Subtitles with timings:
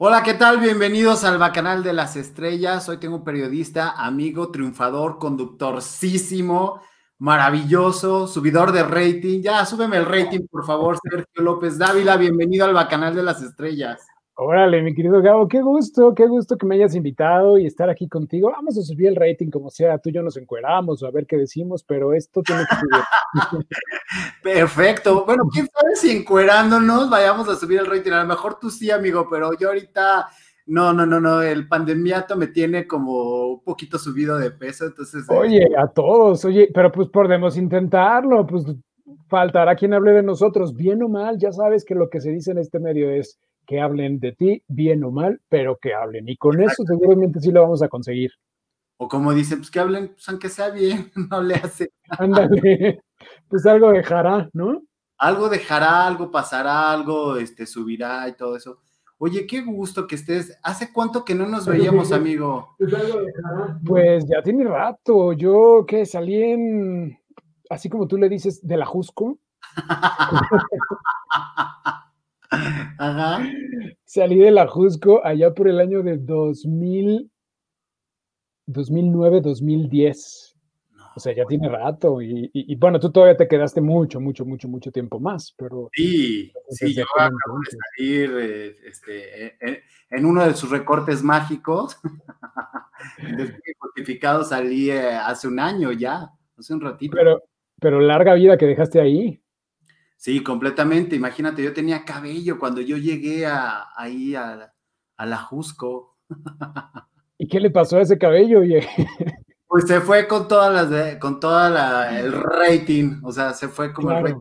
[0.00, 0.60] Hola, ¿qué tal?
[0.60, 2.88] Bienvenidos al Bacanal de las Estrellas.
[2.88, 6.80] Hoy tengo un periodista, amigo, triunfador, conductorcísimo,
[7.18, 9.42] maravilloso, subidor de rating.
[9.42, 12.16] Ya, súbeme el rating, por favor, Sergio López Dávila.
[12.16, 14.06] Bienvenido al Bacanal de las Estrellas.
[14.40, 18.08] Órale, mi querido Gabo, qué gusto, qué gusto que me hayas invitado y estar aquí
[18.08, 18.52] contigo.
[18.52, 21.26] Vamos a subir el rating como sea, tú y yo nos encueramos o a ver
[21.26, 23.66] qué decimos, pero esto tiene que subir.
[24.44, 25.24] Perfecto.
[25.26, 28.12] Bueno, quién sabe si encuerándonos vayamos a subir el rating.
[28.12, 30.28] A lo mejor tú sí, amigo, pero yo ahorita
[30.66, 31.42] no, no, no, no.
[31.42, 35.28] El pandemiato me tiene como un poquito subido de peso, entonces.
[35.28, 38.66] Eh, oye, a todos, oye, pero pues podemos intentarlo, pues
[39.26, 42.52] faltará quien hable de nosotros, bien o mal, ya sabes que lo que se dice
[42.52, 43.36] en este medio es
[43.68, 46.26] que hablen de ti, bien o mal, pero que hablen.
[46.26, 48.32] Y con eso seguramente sí lo vamos a conseguir.
[48.96, 51.92] O como dicen, pues que hablen, pues aunque sea bien, no le hace.
[52.08, 53.02] Ándale,
[53.46, 54.82] pues algo dejará, ¿no?
[55.18, 58.80] Algo dejará, algo pasará, algo este, subirá y todo eso.
[59.18, 60.58] Oye, qué gusto que estés.
[60.62, 62.74] ¿Hace cuánto que no nos veíamos, amigo?
[62.78, 62.94] Pues,
[63.84, 65.34] pues ya tiene rato.
[65.34, 67.18] Yo que salí en,
[67.68, 69.38] así como tú le dices, de la Jusco.
[72.50, 73.46] Ajá.
[74.04, 77.30] Salí de la Jusco allá por el año de 2000,
[78.66, 80.56] 2009, 2010.
[81.14, 82.22] o sea, ya tiene rato.
[82.22, 85.90] Y, bueno, tú todavía te quedaste mucho, mucho, mucho, mucho tiempo más, pero...
[85.92, 91.22] Sí, sí, yo acabo de salir eh, este, eh, eh, en uno de sus recortes
[91.22, 91.98] mágicos.
[93.36, 93.60] Después
[93.96, 97.14] de salí hace un año ya, hace un ratito.
[97.16, 97.42] Pero,
[97.80, 99.42] pero larga vida que dejaste ahí.
[100.18, 101.14] Sí, completamente.
[101.14, 104.74] Imagínate, yo tenía cabello cuando yo llegué a, ahí a,
[105.16, 106.18] la Jusco.
[107.38, 108.60] ¿Y qué le pasó a ese cabello?
[109.68, 113.92] Pues se fue con todas las de, con toda el rating, o sea, se fue
[113.92, 114.40] como el rating,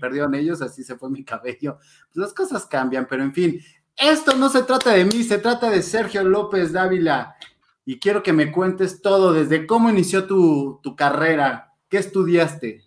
[0.00, 1.76] perdieron ellos, así se fue mi cabello.
[2.06, 3.60] Pues las cosas cambian, pero en fin,
[3.98, 7.36] esto no se trata de mí, se trata de Sergio López Dávila.
[7.84, 12.85] Y quiero que me cuentes todo, desde cómo inició tu, tu carrera, qué estudiaste.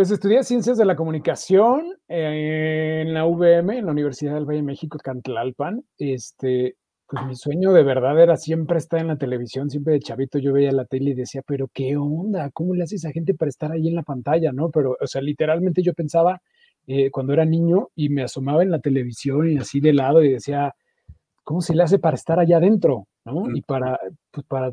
[0.00, 4.60] Pues estudié Ciencias de la Comunicación eh, en la UVM, en la Universidad del Valle
[4.60, 5.84] de México, Cantlalpan.
[5.98, 10.38] Este, pues mi sueño de verdad era siempre estar en la televisión, siempre de chavito
[10.38, 13.50] yo veía la tele y decía, pero qué onda, ¿cómo le hace esa gente para
[13.50, 14.70] estar ahí en la pantalla, no?
[14.70, 16.40] Pero, o sea, literalmente yo pensaba
[16.86, 20.32] eh, cuando era niño y me asomaba en la televisión y así de lado y
[20.32, 20.74] decía,
[21.44, 23.54] ¿cómo se le hace para estar allá adentro, no?
[23.54, 23.98] Y para,
[24.30, 24.72] pues, para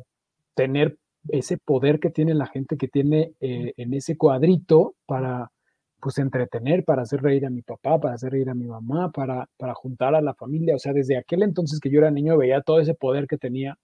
[0.55, 0.95] tener
[1.29, 5.51] ese poder que tiene la gente que tiene eh, en ese cuadrito para
[5.99, 9.49] pues entretener, para hacer reír a mi papá, para hacer reír a mi mamá, para,
[9.57, 10.75] para juntar a la familia.
[10.75, 13.77] O sea, desde aquel entonces que yo era niño veía todo ese poder que tenía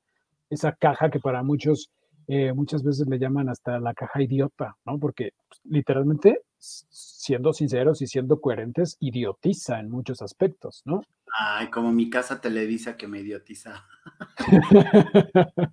[0.49, 1.89] esa caja que para muchos
[2.27, 4.97] eh, muchas veces le llaman hasta la caja idiota, ¿no?
[4.99, 11.01] Porque pues, literalmente, siendo sinceros y siendo coherentes, idiotiza en muchos aspectos, ¿no?
[11.37, 13.85] Ay, como mi casa televisa que me idiotiza.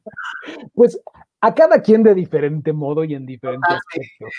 [0.75, 1.01] pues
[1.41, 4.31] a cada quien de diferente modo y en diferentes aspectos.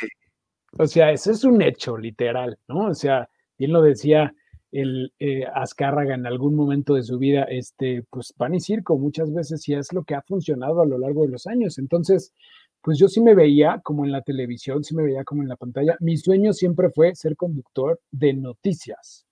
[0.77, 2.87] O sea, eso es un hecho literal, ¿no?
[2.87, 4.33] O sea, bien lo decía
[4.71, 9.33] el eh, Azcárraga en algún momento de su vida, este, pues pan y circo muchas
[9.33, 11.77] veces y es lo que ha funcionado a lo largo de los años.
[11.77, 12.33] Entonces,
[12.81, 15.55] pues yo sí me veía como en la televisión, sí me veía como en la
[15.55, 15.97] pantalla.
[15.99, 19.25] Mi sueño siempre fue ser conductor de noticias.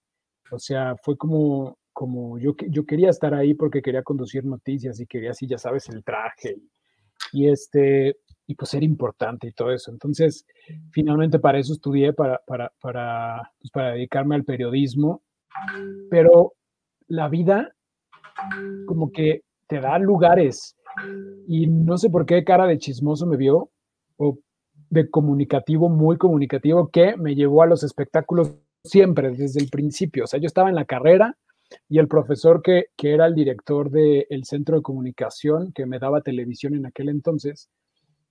[0.52, 5.08] O sea, fue como, como yo, yo quería estar ahí porque quería conducir noticias y
[5.08, 6.58] quería así, ya sabes, el traje
[7.32, 9.92] y, este, y pues ser importante y todo eso.
[9.92, 10.46] Entonces,
[10.92, 15.24] finalmente para eso estudié, para, para, para, pues para dedicarme al periodismo
[16.10, 16.54] pero
[17.08, 17.74] la vida
[18.86, 20.76] como que te da lugares
[21.48, 23.70] y no sé por qué cara de chismoso me vio
[24.18, 24.38] o
[24.90, 30.24] de comunicativo, muy comunicativo, que me llevó a los espectáculos siempre, desde el principio.
[30.24, 31.38] O sea, yo estaba en la carrera
[31.88, 36.22] y el profesor que, que era el director del centro de comunicación que me daba
[36.22, 37.70] televisión en aquel entonces,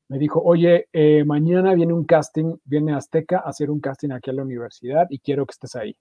[0.09, 4.31] me dijo, oye, eh, mañana viene un casting, viene Azteca a hacer un casting aquí
[4.31, 5.97] a la universidad y quiero que estés ahí.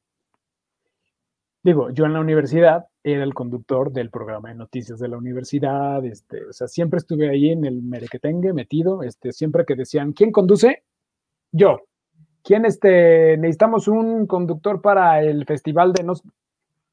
[1.68, 6.06] Digo, yo en la universidad era el conductor del programa de noticias de la universidad,
[6.06, 10.32] este, o sea, siempre estuve ahí en el merequetengue metido, este, siempre que decían, ¿quién
[10.32, 10.86] conduce?
[11.52, 11.82] Yo.
[12.42, 16.24] ¿Quién, este, necesitamos un conductor para el festival de nos...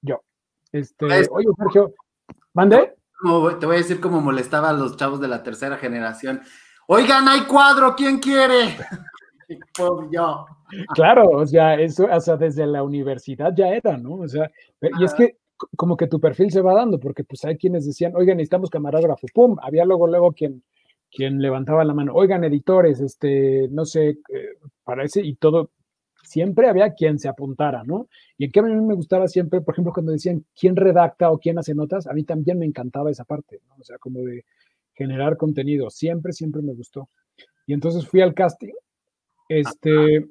[0.02, 0.24] Yo.
[0.72, 1.94] Este, oye, Sergio,
[2.52, 2.96] ¿mande?
[3.60, 6.40] Te voy a decir cómo molestaba a los chavos de la tercera generación.
[6.88, 8.76] Oigan, hay cuadro, ¿quién quiere?
[10.10, 10.46] Yo.
[10.94, 14.14] Claro, o sea, eso, o sea, desde la universidad ya era, ¿no?
[14.14, 14.50] O sea,
[14.98, 15.36] y es que
[15.76, 19.26] como que tu perfil se va dando, porque pues hay quienes decían, oigan, necesitamos camarógrafo,
[19.32, 20.62] pum, había luego, luego quien,
[21.10, 25.70] quien levantaba la mano, oigan, editores, este, no sé, eh, parece, y todo,
[26.22, 28.08] siempre había quien se apuntara, ¿no?
[28.36, 31.38] Y en que a mí me gustaba siempre, por ejemplo, cuando decían quién redacta o
[31.38, 33.76] quién hace notas, a mí también me encantaba esa parte, ¿no?
[33.78, 34.44] O sea, como de
[34.94, 37.08] generar contenido, siempre, siempre me gustó.
[37.66, 38.72] Y entonces fui al casting,
[39.48, 40.26] este,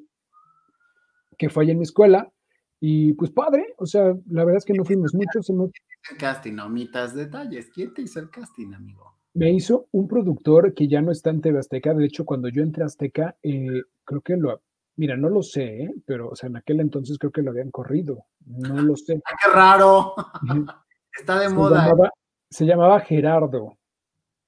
[1.38, 2.32] que fue allá en mi escuela,
[2.80, 5.50] y pues padre, o sea, la verdad es que no fuimos muchos.
[5.50, 7.72] El casting, omitas detalles.
[7.74, 9.20] ¿Quién te hizo el casting, amigo?
[9.36, 11.94] Me hizo un productor que ya no está en TV Azteca.
[11.94, 14.62] De hecho, cuando yo entré a Azteca, eh, creo que lo.
[14.98, 15.94] Mira, no lo sé, ¿eh?
[16.06, 18.26] pero o sea, en aquel entonces creo que lo habían corrido.
[18.46, 19.22] No lo sé.
[19.26, 20.14] ¡Ah, qué raro!
[21.18, 21.88] está de moda.
[21.88, 22.10] ¿eh?
[22.50, 23.78] se llamaba Gerardo.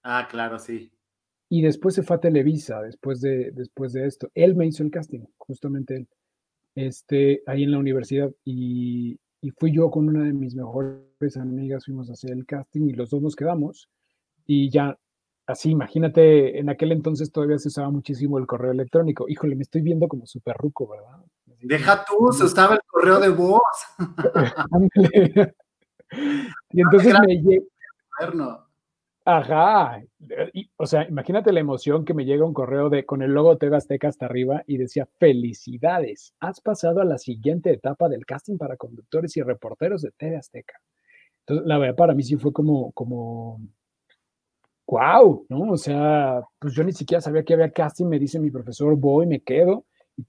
[0.04, 0.92] Ah, claro, sí.
[1.56, 4.30] Y después se fue a Televisa, después de, después de esto.
[4.36, 6.08] Él me hizo el casting, justamente él,
[6.76, 8.30] este, ahí en la universidad.
[8.44, 12.90] Y, y fui yo con una de mis mejores amigas, fuimos a hacer el casting
[12.90, 13.90] y los dos nos quedamos.
[14.46, 15.00] Y ya,
[15.48, 19.30] así, imagínate, en aquel entonces todavía se usaba muchísimo el correo electrónico.
[19.30, 21.24] Híjole, me estoy viendo como súper ruco, ¿verdad?
[21.62, 23.62] Deja tú, se usaba el correo de voz.
[26.72, 27.64] y entonces me
[29.28, 30.04] Ajá.
[30.78, 33.76] o sea, imagínate la emoción que me llega un correo de con el logo TV
[33.76, 38.78] Azteca hasta arriba y decía, felicidades, has pasado a la siguiente etapa del casting para
[38.78, 40.80] conductores y reporteros de TV Azteca.
[41.40, 43.60] Entonces, la verdad, para mí sí fue como, como,
[44.88, 45.72] wow, ¿no?
[45.72, 49.26] O sea, pues yo ni siquiera sabía que había casting, me dice mi profesor, voy,
[49.26, 49.86] me quedo,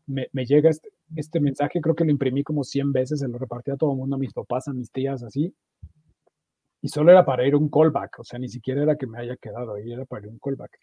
[0.06, 3.38] me, me llega este, este, mensaje, creo que lo imprimí como 100 veces, se lo
[3.38, 5.54] repartí a todo el mundo, a mis papás, a mis tías, así,
[6.86, 9.36] y solo era para ir un callback, o sea, ni siquiera era que me haya
[9.36, 10.78] quedado ahí, era para ir un callback.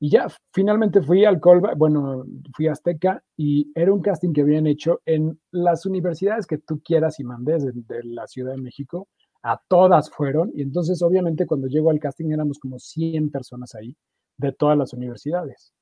[0.00, 2.24] Y ya, finalmente fui al callback, bueno,
[2.56, 6.82] fui a Azteca y era un casting que habían hecho en las universidades que tú
[6.84, 9.06] quieras y mandes de, la Ciudad de México,
[9.44, 13.96] a todas fueron, y entonces obviamente cuando llegó al casting éramos como 100 personas ahí,
[14.36, 15.72] de todas las universidades.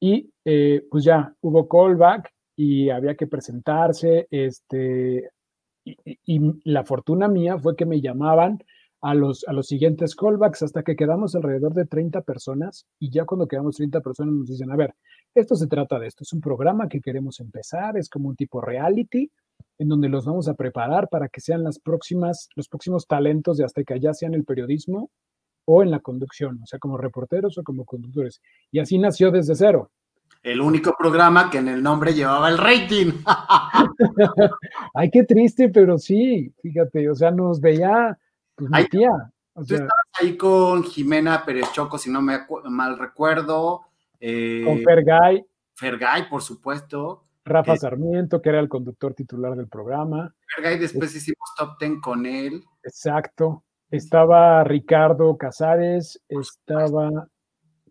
[0.00, 5.28] Y eh, pues ya hubo callback y había que presentarse, este,
[5.84, 8.58] y la fortuna mía fue que me llamaban
[9.02, 13.24] a los, a los siguientes callbacks hasta que quedamos alrededor de 30 personas y ya
[13.24, 14.94] cuando quedamos 30 personas nos dicen, a ver,
[15.34, 18.60] esto se trata de esto, es un programa que queremos empezar, es como un tipo
[18.60, 19.30] reality
[19.78, 23.64] en donde los vamos a preparar para que sean las próximas, los próximos talentos de
[23.64, 25.10] Azteca, ya sea en el periodismo
[25.64, 28.40] o en la conducción, o sea, como reporteros o como conductores.
[28.70, 29.90] Y así nació desde cero.
[30.44, 33.12] El único programa que en el nombre llevaba el rating.
[34.94, 38.16] Ay, qué triste, pero sí, fíjate, o sea, nos veía
[38.68, 39.10] pues mi tía.
[39.54, 43.82] tú estabas ahí con Jimena Pérez Choco, si no me mal recuerdo.
[44.20, 45.44] Eh, con Fergay.
[45.74, 47.24] Fergay, por supuesto.
[47.44, 50.32] Rafa Sarmiento, que era el conductor titular del programa.
[50.54, 52.62] Fergay, después hicimos top ten con él.
[52.84, 53.64] Exacto.
[53.90, 57.28] Estaba Ricardo Casares, estaba.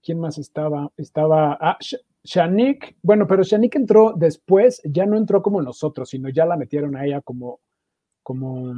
[0.02, 0.90] ¿Quién más estaba?
[0.98, 1.58] Estaba.
[1.60, 1.78] Ah,
[2.24, 2.96] Shanik.
[3.02, 7.06] Bueno, pero Shanik entró después, ya no entró como nosotros, sino ya la metieron a
[7.06, 7.60] ella como.
[8.24, 8.74] como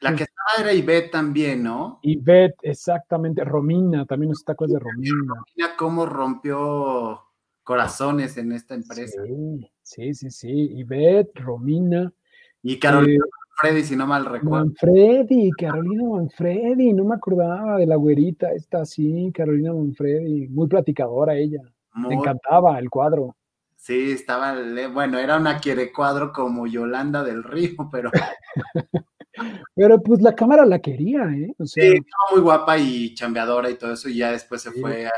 [0.00, 1.98] la que estaba era Ivette también, ¿no?
[2.02, 3.44] Ivette, exactamente.
[3.44, 5.16] Romina, también nos está cosa de Romina.
[5.26, 7.22] Romina, cómo rompió
[7.64, 9.22] corazones en esta empresa.
[9.82, 12.12] Sí, sí, sí, Ivette, Romina.
[12.62, 14.64] Y Carolina eh, Manfredi, si no mal recuerdo.
[14.64, 21.34] Manfredi, Carolina Manfredi, no me acordaba de la güerita, esta sí, Carolina Manfredi, muy platicadora
[21.34, 21.62] ella.
[21.94, 23.36] me encantaba el cuadro.
[23.76, 24.56] Sí, estaba,
[24.92, 28.10] bueno, era una quiere cuadro como Yolanda del Río, pero
[29.74, 31.54] Pero pues la cámara la quería, ¿eh?
[31.64, 35.08] sí, estaba muy guapa y chambeadora y todo eso, y ya después se fue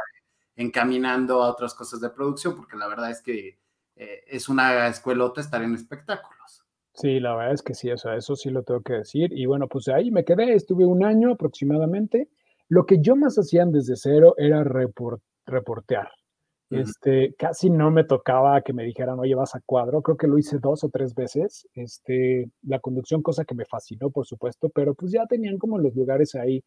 [0.56, 3.58] encaminando a otras cosas de producción, porque la verdad es que
[3.96, 6.64] eh, es una escuelota estar en espectáculos.
[6.94, 9.32] Sí, la verdad es que sí, o sea, eso sí lo tengo que decir.
[9.32, 12.28] Y bueno, pues ahí me quedé, estuve un año aproximadamente.
[12.68, 16.10] Lo que yo más hacían desde cero era reportear.
[16.70, 20.02] Este, casi no me tocaba que me dijeran, oye, vas a cuadro.
[20.02, 21.68] Creo que lo hice dos o tres veces.
[21.74, 25.94] Este, la conducción, cosa que me fascinó, por supuesto, pero pues ya tenían como los
[25.96, 26.62] lugares ahí,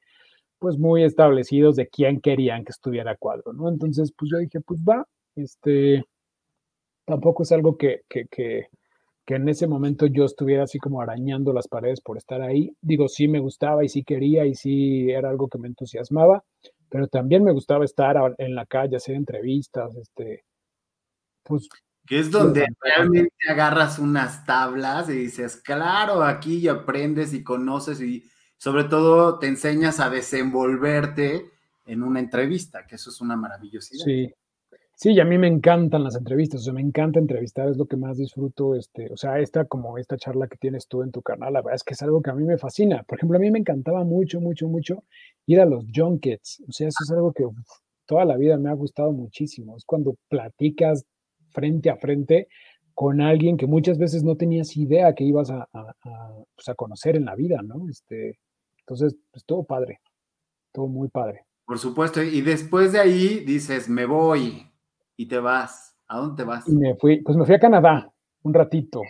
[0.60, 3.69] pues muy establecidos de quién querían que estuviera a cuadro, ¿no?
[3.69, 6.03] Entonces, pues yo dije, pues va, este,
[7.05, 8.67] tampoco es algo que, que, que,
[9.25, 12.75] que en ese momento yo estuviera así como arañando las paredes por estar ahí.
[12.81, 16.43] Digo, sí me gustaba y sí quería y sí era algo que me entusiasmaba,
[16.93, 20.45] pero también me gustaba estar en la calle, hacer entrevistas, este,
[21.41, 21.67] pues...
[22.05, 28.29] Que es donde realmente agarras unas tablas y dices, claro, aquí aprendes y conoces y
[28.57, 31.50] sobre todo te enseñas a desenvolverte
[31.88, 34.05] en una entrevista, que eso es una maravillosidad.
[34.05, 34.31] Sí,
[34.95, 37.88] Sí, y a mí me encantan las entrevistas, o sea, me encanta entrevistar, es lo
[37.88, 41.21] que más disfruto, este, o sea, esta como esta charla que tienes tú en tu
[41.21, 43.03] canal, la verdad es que es algo que a mí me fascina.
[43.03, 45.03] Por ejemplo, a mí me encantaba mucho, mucho, mucho
[45.45, 47.45] ir a los junkets, o sea, eso es algo que
[48.05, 51.05] toda la vida me ha gustado muchísimo, es cuando platicas
[51.50, 52.47] frente a frente
[52.93, 55.67] con alguien que muchas veces no tenías idea que ibas a,
[56.55, 57.89] pues, a, conocer en la vida, ¿no?
[57.89, 58.39] Este,
[58.79, 60.00] entonces, pues todo padre,
[60.71, 61.45] todo muy padre.
[61.65, 64.67] Por supuesto, y después de ahí dices, me voy
[65.15, 65.95] y te vas.
[66.07, 66.67] ¿A dónde te vas?
[66.67, 68.12] Y me fui, pues me fui a Canadá
[68.43, 69.01] un ratito.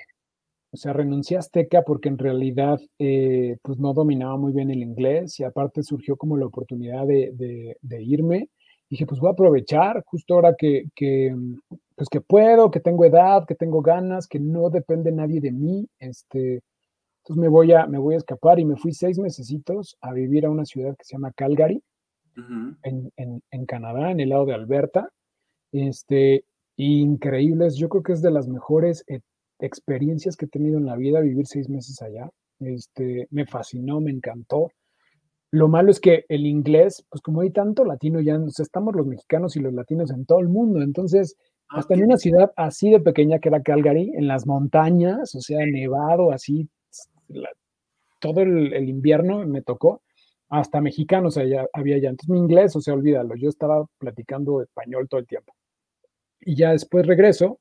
[0.73, 4.81] O sea, renuncié a Azteca porque en realidad eh, pues no dominaba muy bien el
[4.81, 8.49] inglés y aparte surgió como la oportunidad de, de, irme.
[8.89, 11.35] Dije, pues voy a aprovechar justo ahora que, que,
[11.95, 15.87] pues que puedo, que tengo edad, que tengo ganas, que no depende nadie de mí.
[15.99, 16.63] Este,
[17.21, 20.43] entonces me voy, a, me voy a escapar y me fui seis mesecitos a vivir
[20.47, 21.83] a una ciudad que se llama Calgary,
[22.35, 25.07] en, en, en, Canadá, en el lado de Alberta.
[25.71, 26.45] Este,
[26.77, 29.05] increíbles, yo creo que es de las mejores
[29.59, 32.29] experiencias que he tenido en la vida vivir seis meses allá.
[32.59, 34.69] Este, me fascinó, me encantó.
[35.51, 39.55] Lo malo es que el inglés, pues como hay tanto latino ya, estamos los mexicanos
[39.55, 41.35] y los latinos en todo el mundo, entonces
[41.69, 45.65] hasta en una ciudad así de pequeña que era Calgary, en las montañas, o sea,
[45.65, 46.69] nevado, así,
[48.19, 50.01] todo el, invierno me tocó,
[50.49, 52.09] hasta mexicanos había ya.
[52.09, 55.53] Entonces mi inglés, o sea, olvídalo, yo estaba platicando español todo el tiempo.
[56.41, 57.59] Y ya después regreso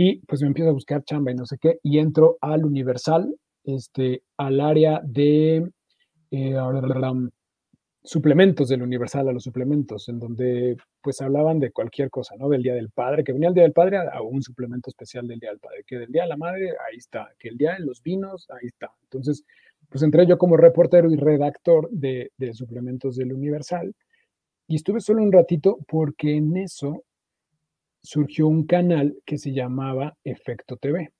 [0.00, 3.34] y pues me empiezo a buscar chamba y no sé qué, y entro al Universal,
[3.64, 5.68] este, al área de...
[6.30, 6.56] Eh,
[8.00, 12.48] suplementos del Universal a los suplementos, en donde pues hablaban de cualquier cosa, ¿no?
[12.48, 15.40] Del Día del Padre, que venía el Día del Padre a, un suplemento especial del
[15.40, 17.80] Día del Padre, que del Día de la Madre, ahí está, que el Día de
[17.80, 18.92] los Vinos, ahí está.
[19.02, 19.44] Entonces,
[19.88, 23.92] pues entré yo como reportero y redactor de, de suplementos del Universal
[24.68, 27.02] y estuve solo un ratito porque en eso
[28.02, 31.12] surgió un canal que se llamaba Efecto TV.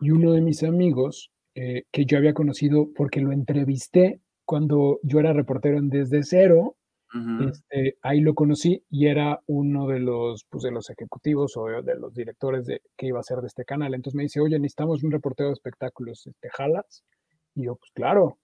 [0.00, 5.20] Y uno de mis amigos, eh, que yo había conocido porque lo entrevisté cuando yo
[5.20, 6.76] era reportero en Desde Cero,
[7.48, 11.96] este, ahí lo conocí y era uno de los, pues, de los ejecutivos o de
[11.96, 13.94] los directores de, que iba a ser de este canal.
[13.94, 17.02] Entonces me dice, oye, necesitamos un reportero de espectáculos, ¿te jalas?
[17.54, 18.38] Y yo, pues claro.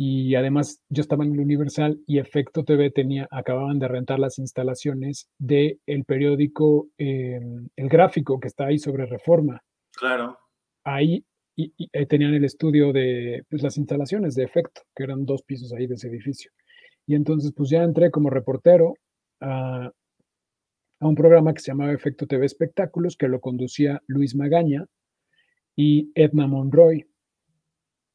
[0.00, 4.38] Y además yo estaba en el Universal y Efecto TV tenía, acababan de rentar las
[4.38, 9.60] instalaciones del el periódico em, El Gráfico que está ahí sobre Reforma.
[9.92, 10.38] Claro.
[10.84, 11.24] Ahí
[11.56, 15.72] y, eh, tenían el estudio de pues, las instalaciones de efecto, que eran dos pisos
[15.72, 16.52] ahí de ese edificio.
[17.04, 18.94] Y entonces pues ya entré como reportero
[19.40, 19.90] a,
[21.00, 24.86] un programa que se llamaba Efecto TV Espectáculos, que lo conducía Luis Magaña
[25.74, 27.04] y Edna Monroy.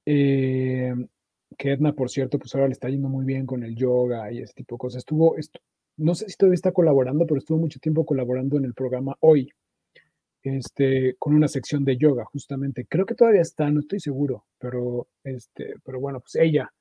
[0.05, 0.93] Eh,
[1.57, 4.39] que Edna, por cierto, pues ahora le está yendo muy bien con el yoga y
[4.39, 4.99] ese tipo de cosas.
[4.99, 5.35] Estuvo,
[5.97, 9.49] no sé si todavía está colaborando, pero estuvo mucho tiempo colaborando en el programa Hoy,
[10.43, 12.85] este, con una sección de yoga, justamente.
[12.87, 16.71] Creo que todavía está, no estoy seguro, pero, este, pero bueno, pues ella.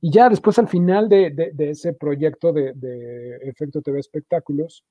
[0.00, 4.84] Y ya después al final de, ese proyecto de, Efecto TV Espectáculos,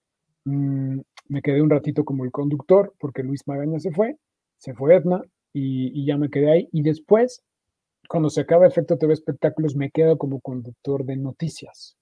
[0.46, 4.17] mm, me quedé un ratito como el conductor, porque Luis Magaña se fue,
[4.58, 5.22] se fue Edna,
[5.53, 6.70] y, ya me quedé ahí.
[6.72, 7.44] Y después,
[8.08, 11.98] cuando se acaba Efecto TV Espectáculos, me quedo como conductor de noticias.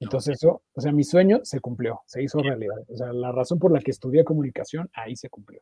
[0.00, 2.78] Entonces eso, o sea, mi sueño se cumplió, se hizo realidad.
[2.88, 5.60] O sea, la razón por la que estudié comunicación, ahí se cumplió.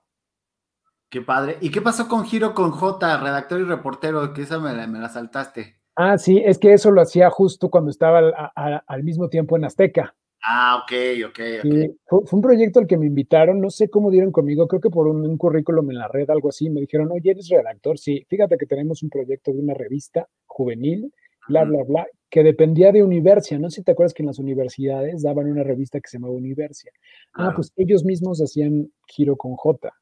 [1.10, 1.56] Qué padre.
[1.60, 4.32] ¿Y qué pasó con Giro con J, redactor y reportero?
[4.32, 5.80] Que esa me la, saltaste.
[5.96, 8.52] Ah, sí, es que eso lo hacía justo cuando estaba
[8.86, 10.14] al, mismo tiempo en Azteca.
[10.42, 10.92] Ah, ok,
[11.28, 11.40] ok,
[12.06, 15.08] fue, un proyecto al que me invitaron, no sé cómo dieron conmigo, creo que por
[15.08, 18.56] un, un, currículum en la red, algo así, me dijeron, oye, eres redactor, sí, fíjate
[18.56, 21.12] que tenemos un proyecto de una revista juvenil
[21.48, 23.58] bla, bla, bla, que dependía de Universia.
[23.58, 26.34] No sé si te acuerdas que en las universidades daban una revista que se llamaba
[26.34, 26.92] Universia.
[27.34, 29.92] Ah, pues ellos mismos hacían giro con J.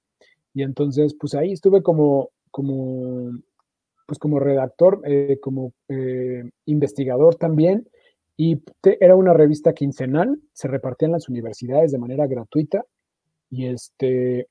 [0.52, 3.30] Y entonces, pues ahí estuve como, como,
[4.06, 7.88] pues como redactor, eh, como eh, investigador también.
[8.36, 8.62] Y
[9.00, 12.84] era una revista quincenal, se repartía en las universidades de manera gratuita.
[13.50, 14.48] Y este,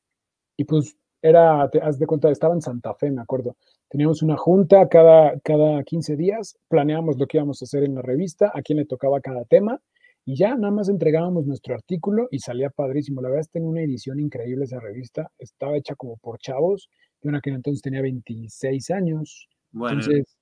[0.58, 3.56] y pues era, te haz de cuenta, estaba en Santa Fe, me acuerdo.
[3.90, 8.02] Teníamos una junta cada, cada 15 días, planeábamos lo que íbamos a hacer en la
[8.02, 9.80] revista, a quién le tocaba cada tema,
[10.24, 13.22] y ya nada más entregábamos nuestro artículo y salía padrísimo.
[13.22, 16.90] La verdad es que tenía una edición increíble esa revista, estaba hecha como por chavos,
[17.22, 19.48] yo en aquel entonces tenía 26 años.
[19.72, 20.35] Bueno, entonces,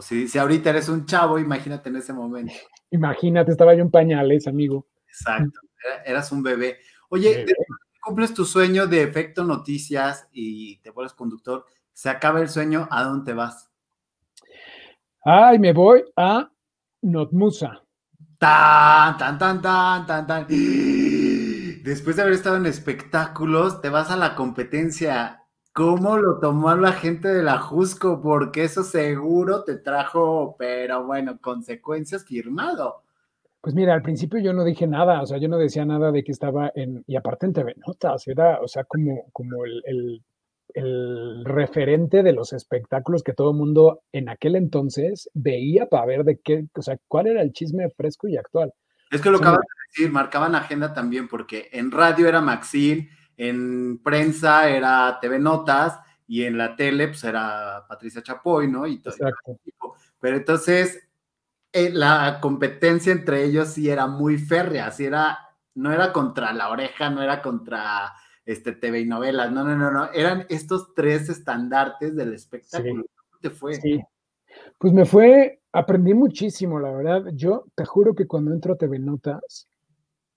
[0.00, 2.52] si, si ahorita eres un chavo, imagínate en ese momento.
[2.90, 4.86] Imagínate, estaba yo en pañales, amigo.
[5.06, 5.60] Exacto,
[6.04, 6.78] eras un bebé.
[7.08, 7.46] Oye,
[8.02, 13.04] cumples tu sueño de efecto noticias y te vuelves conductor, se acaba el sueño, ¿a
[13.04, 13.70] dónde te vas?
[15.24, 16.50] Ay, me voy a
[17.02, 17.82] Notmusa.
[18.38, 20.46] Tan, tan, tan, tan, tan, tan.
[21.82, 25.41] Después de haber estado en espectáculos, te vas a la competencia.
[25.72, 28.20] ¿Cómo lo tomó la gente de la Jusco?
[28.20, 33.02] Porque eso seguro te trajo, pero bueno, consecuencias firmado.
[33.62, 36.24] Pues mira, al principio yo no dije nada, o sea, yo no decía nada de
[36.24, 40.22] que estaba en, y aparte en TV Notas, era, o sea, como, como el, el,
[40.74, 46.24] el referente de los espectáculos que todo el mundo en aquel entonces veía para ver
[46.24, 48.72] de qué, o sea, cuál era el chisme fresco y actual.
[49.10, 53.98] Es que lo acabas de decir, marcaban agenda también, porque en radio era Maxine, en
[54.02, 58.86] prensa era TV Notas, y en la tele pues era Patricia Chapoy, ¿no?
[58.86, 59.58] Y todo Exacto.
[60.18, 61.06] Pero entonces
[61.72, 65.38] eh, la competencia entre ellos sí era muy férrea, sí era,
[65.74, 68.12] no era contra la oreja, no era contra
[68.44, 73.04] este TV y novelas, no, no, no, no, eran estos tres estandartes del espectáculo.
[73.14, 73.74] ¿Cómo te fue?
[73.74, 74.00] Sí.
[74.78, 77.24] Pues me fue, aprendí muchísimo, la verdad.
[77.34, 79.68] Yo te juro que cuando entro a TV Notas,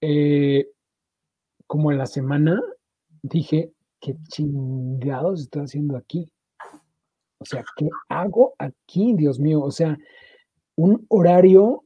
[0.02, 0.70] eh,
[1.68, 2.62] como en la semana,
[3.28, 6.32] dije, ¿qué chingados estoy haciendo aquí?
[7.40, 9.62] O sea, ¿qué hago aquí, Dios mío?
[9.62, 9.98] O sea,
[10.76, 11.84] un horario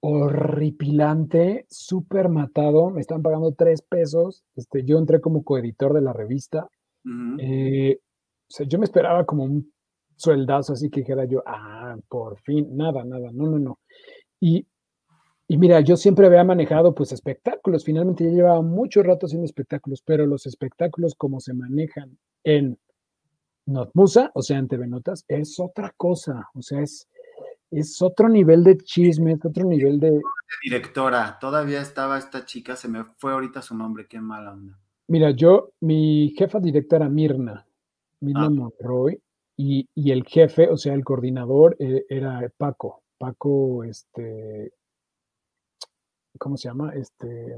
[0.00, 6.12] horripilante, súper matado, me están pagando tres pesos, este, yo entré como coeditor de la
[6.12, 6.68] revista,
[7.38, 9.72] eh, o sea, yo me esperaba como un
[10.16, 13.78] sueldazo así que dijera yo, ah, por fin, nada, nada, no, no, no.
[14.40, 14.66] Y,
[15.52, 20.00] y mira, yo siempre había manejado pues espectáculos, finalmente ya llevaba mucho rato haciendo espectáculos,
[20.00, 22.78] pero los espectáculos como se manejan en
[23.66, 27.06] Notmusa, o sea, en TV Notas, es otra cosa, o sea, es
[27.70, 30.22] es otro nivel de chisme, es otro nivel de...
[30.62, 34.78] Directora, todavía estaba esta chica, se me fue ahorita su nombre, qué mala onda.
[35.08, 37.66] Mira, yo, mi jefa directa era Mirna,
[38.20, 38.50] Mirna ah.
[38.50, 39.20] Monroy,
[39.58, 44.72] y, el jefe, o sea, el coordinador eh, era Paco, Paco, este,
[46.42, 46.92] ¿cómo se llama?
[46.94, 47.56] Este,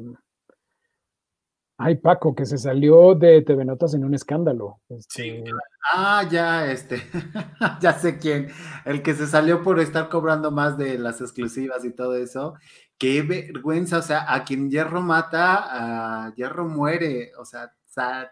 [1.76, 4.81] Ay, Paco, que se salió de TV Notas en un escándalo.
[5.09, 5.29] Sí.
[5.29, 5.50] Este
[5.93, 6.99] ah, ya, este,
[7.81, 8.49] ya sé quién.
[8.85, 12.55] El que se salió por estar cobrando más de las exclusivas y todo eso.
[12.97, 17.33] Qué vergüenza, o sea, a quien hierro mata, a hierro muere.
[17.41, 17.73] O sea,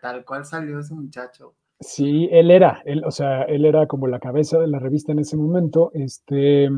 [0.01, 1.57] tal cual salió ese muchacho.
[1.81, 5.19] Sí, él era, él, o sea, él era como la cabeza de la revista en
[5.19, 5.91] ese momento.
[5.95, 6.71] Este,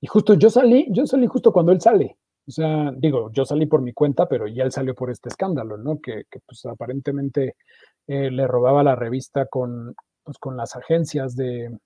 [0.00, 2.16] y justo yo salí, yo salí justo cuando él sale.
[2.46, 5.76] O sea, digo, yo salí por mi cuenta, pero ya él salió por este escándalo,
[5.78, 6.00] ¿no?
[6.00, 7.56] Que, pues aparentemente
[8.06, 11.76] eh, le robaba la revista con, pues, con las agencias de,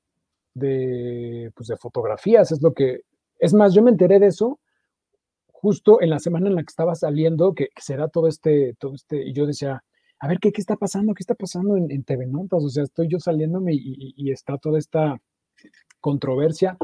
[0.55, 3.03] de, pues, de fotografías, es lo que,
[3.39, 4.59] es más, yo me enteré de eso
[5.61, 9.25] justo en la semana en la que estaba saliendo, que, será todo este, todo este,
[9.25, 9.83] y yo decía,
[10.21, 11.15] a ver, ¿qué, qué está pasando?
[11.15, 12.65] ¿Qué está pasando en, en TV Notas?
[12.65, 15.21] O sea, estoy yo saliéndome y, está toda esta
[16.01, 16.77] controversia.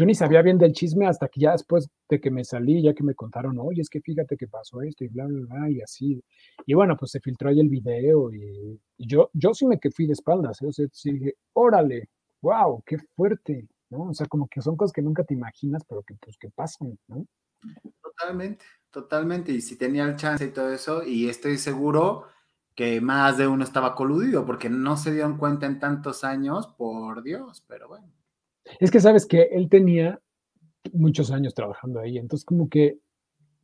[0.00, 2.94] Yo ni sabía bien del chisme hasta que ya después de que me salí, ya
[2.94, 5.82] que me contaron, oye, es que fíjate que pasó esto y bla, bla, bla, y
[5.82, 6.24] así.
[6.64, 10.06] Y bueno, pues se filtró ahí el video y, yo, yo sí me que fui
[10.06, 10.68] de espaldas, ¿eh?
[10.68, 12.08] o sea, sí dije, órale,
[12.40, 14.04] wow, qué fuerte, ¿no?
[14.04, 16.98] O sea, como que son cosas que nunca te imaginas, pero que pues que pasan,
[17.06, 17.26] ¿no?
[18.02, 19.52] Totalmente, totalmente.
[19.52, 22.24] Y si tenía el chance y todo eso, y estoy seguro
[22.74, 27.22] que más de uno estaba coludido, porque no se dieron cuenta en tantos años, por
[27.22, 28.19] Dios, pero bueno.
[28.78, 30.20] Es que sabes que él tenía
[30.92, 32.98] muchos años trabajando ahí, entonces como que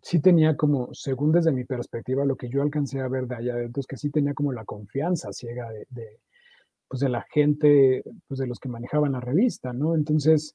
[0.03, 3.55] sí tenía como, según desde mi perspectiva, lo que yo alcancé a ver de allá
[3.55, 6.21] adentro, es que sí tenía como la confianza ciega de,
[6.87, 9.95] pues de la gente, pues de los que manejaban la revista, ¿no?
[9.95, 10.55] Entonces,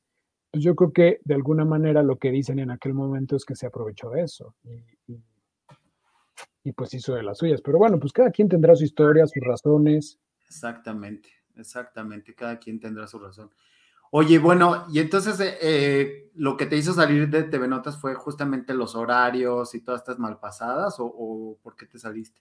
[0.52, 3.56] pues yo creo que de alguna manera lo que dicen en aquel momento es que
[3.56, 4.56] se aprovechó de eso
[5.08, 5.22] y,
[6.64, 7.62] y pues hizo de las suyas.
[7.62, 10.20] Pero bueno, pues cada quien tendrá su historia, sus razones.
[10.46, 13.50] Exactamente, exactamente, cada quien tendrá su razón.
[14.12, 18.14] Oye, bueno, y entonces eh, eh, lo que te hizo salir de TV Notas fue
[18.14, 22.40] justamente los horarios y todas estas malpasadas, o, o por qué te saliste?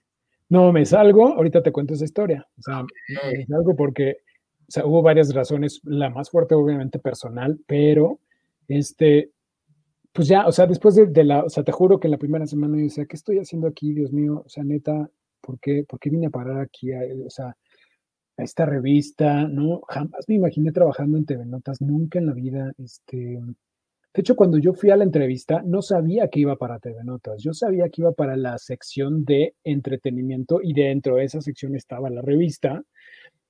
[0.49, 2.45] No, me salgo, ahorita te cuento esa historia.
[2.59, 4.17] O sea, me salgo porque
[4.67, 8.21] o sea, hubo varias razones, la más fuerte obviamente personal, pero
[8.69, 9.31] este,
[10.13, 12.47] pues ya, o sea, después de, la, o sea, te juro que en la primera
[12.47, 14.43] semana yo decía, ¿qué estoy haciendo aquí, Dios mío?
[14.45, 15.09] O sea, neta,
[15.41, 16.89] ¿por qué, por qué vine a parar aquí?
[16.93, 17.57] O sea,
[18.43, 19.81] esta revista, ¿no?
[19.87, 22.71] Jamás me imaginé trabajando en TV Notas, nunca en la vida.
[22.77, 23.39] Este,
[24.13, 27.41] de hecho, cuando yo fui a la entrevista, no sabía que iba para TV Notas,
[27.41, 32.09] yo sabía que iba para la sección de entretenimiento y dentro de esa sección estaba
[32.09, 32.83] la revista,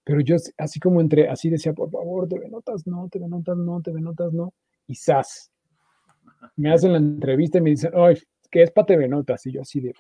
[0.03, 3.81] pero yo así como entre, así decía, por favor, TV Notas, no, TV Notas, no,
[3.81, 4.53] TV Notas, no,
[4.85, 5.51] y ¡zas!
[6.55, 8.17] Me hacen la entrevista y me dicen, ay,
[8.51, 9.43] ¿qué es para TV Notas?
[9.47, 9.93] Y yo así de,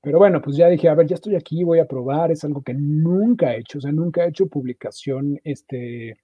[0.00, 2.62] pero bueno, pues ya dije, a ver, ya estoy aquí, voy a probar, es algo
[2.62, 6.16] que nunca he hecho, o sea, nunca he hecho publicación este,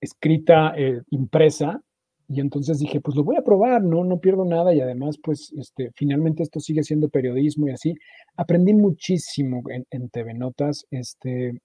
[0.00, 1.80] escrita, eh, impresa,
[2.28, 5.52] y entonces dije, pues lo voy a probar, no, no pierdo nada y además, pues,
[5.56, 7.94] este, finalmente esto sigue siendo periodismo y así.
[8.36, 11.58] Aprendí muchísimo en, en TV Notas, este,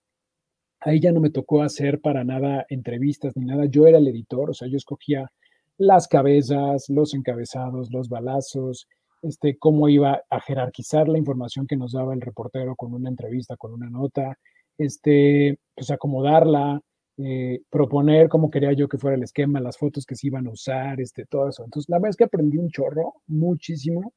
[0.80, 4.49] ahí ya no me tocó hacer para nada entrevistas ni nada, yo era el editor,
[4.49, 5.30] o sea, yo escogía
[5.78, 8.88] las cabezas, los encabezados, los balazos,
[9.23, 13.57] este, cómo iba a jerarquizar la información que nos daba el reportero con una entrevista,
[13.57, 14.38] con una nota,
[14.77, 16.81] este, pues acomodarla,
[17.17, 20.51] eh, proponer cómo quería yo que fuera el esquema, las fotos que se iban a
[20.51, 21.63] usar, este, todo eso.
[21.63, 24.13] Entonces, la verdad es que aprendí un chorro, muchísimo.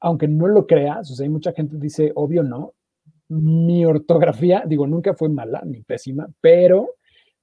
[0.00, 2.74] Aunque no lo creas, o sea, hay mucha gente que dice, obvio no.
[3.28, 6.96] Mi ortografía, digo, nunca fue mala ni pésima, pero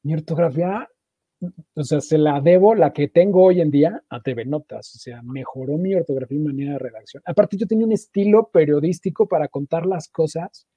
[0.03, 0.87] mi ortografía
[1.73, 4.95] o sea, se la debo, la que tengo hoy en día, a TV Notas.
[4.95, 7.23] O sea, mejoró mi ortografía y manera de redacción.
[7.25, 10.67] Aparte, yo tenía un estilo periodístico para contar las cosas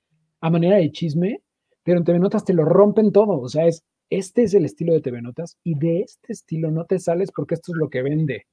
[0.40, 1.42] a manera de chisme,
[1.82, 3.40] pero en TV Notas te lo rompen todo.
[3.40, 6.86] O sea, es, este es el estilo de TV Notas y de este estilo no
[6.86, 8.46] te sales porque esto es lo que vende.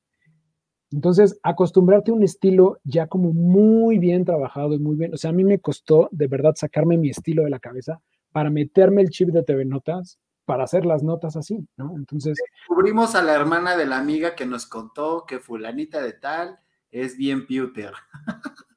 [0.91, 5.13] Entonces, acostumbrarte a un estilo ya como muy bien trabajado y muy bien.
[5.13, 8.01] O sea, a mí me costó de verdad sacarme mi estilo de la cabeza
[8.33, 10.19] para meterme el chip de TV Notas
[10.51, 11.93] para hacer las notas así, ¿no?
[11.95, 12.37] Entonces.
[12.67, 16.59] Descubrimos a la hermana de la amiga que nos contó que fulanita de tal
[16.91, 17.93] es bien pewter.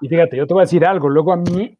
[0.00, 1.76] Y fíjate, yo te voy a decir algo, luego a mí,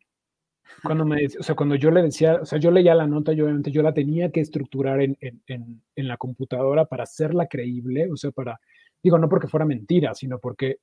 [0.82, 3.44] cuando me, o sea, cuando yo le decía, o sea, yo leía la nota, yo
[3.44, 8.16] obviamente yo la tenía que estructurar en, en, en la computadora para hacerla creíble, o
[8.16, 8.58] sea, para,
[9.02, 10.78] digo, no porque fuera mentira, sino porque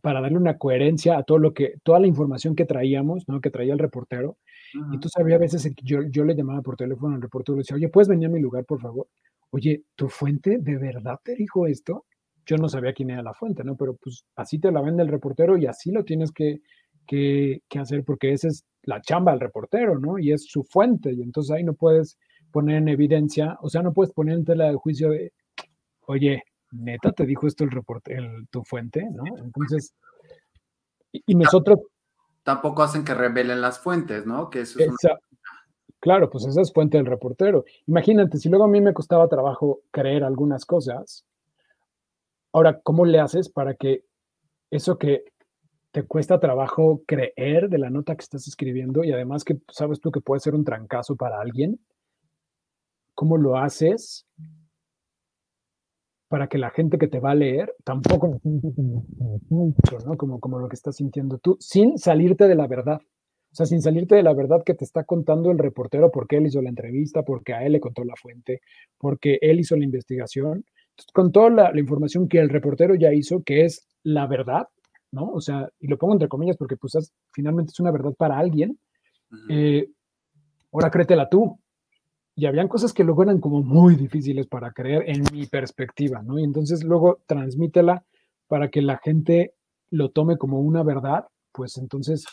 [0.00, 3.40] para darle una coherencia a todo lo que, toda la información que traíamos, ¿no?
[3.40, 4.38] Que traía el reportero,
[4.74, 7.60] y Entonces había veces que yo, yo le llamaba por teléfono al reportero y le
[7.60, 9.08] decía, oye, ¿puedes venir a mi lugar, por favor?
[9.50, 12.04] Oye, ¿tu fuente de verdad te dijo esto?
[12.44, 13.76] Yo no sabía quién era la fuente, ¿no?
[13.76, 16.60] Pero pues así te la vende el reportero y así lo tienes que,
[17.06, 20.18] que, que hacer porque esa es la chamba del reportero, ¿no?
[20.18, 22.18] Y es su fuente y entonces ahí no puedes
[22.50, 25.32] poner en evidencia, o sea, no puedes poner en tela de juicio de,
[26.06, 29.24] oye, neta te dijo esto el reportero, tu fuente, ¿no?
[29.38, 29.94] Entonces,
[31.12, 31.80] y nosotros
[32.42, 34.50] tampoco hacen que revelen las fuentes, ¿no?
[34.50, 34.78] Que eso
[36.00, 37.64] Claro, pues esa es fuente del reportero.
[37.86, 41.24] Imagínate, si luego a mí me costaba trabajo creer algunas cosas,
[42.52, 44.04] ahora, ¿cómo le haces para que
[44.70, 45.24] eso que
[45.90, 50.12] te cuesta trabajo creer de la nota que estás escribiendo y además que sabes tú
[50.12, 51.80] que puede ser un trancazo para alguien,
[53.14, 54.26] ¿cómo lo haces
[56.28, 60.16] para que la gente que te va a leer tampoco ¿no?
[60.16, 63.00] Como, como lo que estás sintiendo tú, sin salirte de la verdad.
[63.50, 66.46] O sea, sin salirte de la verdad que te está contando el reportero porque él
[66.46, 68.60] hizo la entrevista, porque a él le contó la fuente,
[68.98, 70.64] porque él hizo la investigación.
[71.14, 74.68] con toda la, información que el reportero ya hizo, que es la verdad,
[75.12, 75.30] ¿no?
[75.30, 78.78] O sea, y lo pongo entre comillas porque pues finalmente es una verdad para alguien.
[79.48, 79.88] Eh,
[80.72, 81.58] ahora créetela tú,
[82.38, 86.38] y habían cosas que luego eran como muy difíciles para creer en mi perspectiva, ¿no?
[86.38, 88.04] Y entonces luego transmítela
[88.46, 89.56] para que la gente
[89.90, 92.24] lo tome como una verdad, pues entonces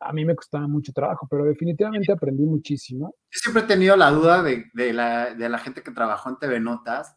[0.00, 3.14] a mí me costaba mucho trabajo, pero definitivamente aprendí muchísimo.
[3.30, 6.58] Yo siempre he tenido la duda de, la, de la gente que trabajó en TV
[6.58, 7.14] Notas,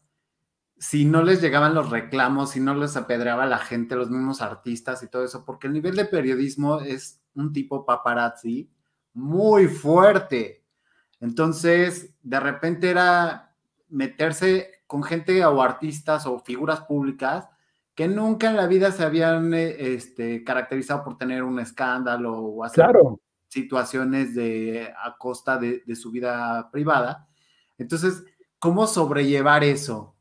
[0.78, 5.02] si no les llegaban los reclamos, si no les apedreaba la gente, los mismos artistas
[5.02, 8.70] y todo eso, porque el nivel de periodismo es un tipo paparazzi
[9.12, 10.57] muy fuerte.
[11.20, 13.54] Entonces, de repente era
[13.88, 17.48] meterse con gente o artistas o figuras públicas
[17.98, 22.62] que nunca en la vida se habían eh, este, caracterizado por tener un escándalo o
[22.62, 22.86] hacer
[23.48, 27.26] situaciones de, a costa de, su vida privada.
[27.76, 28.22] Entonces,
[28.60, 30.14] ¿cómo sobrellevar eso?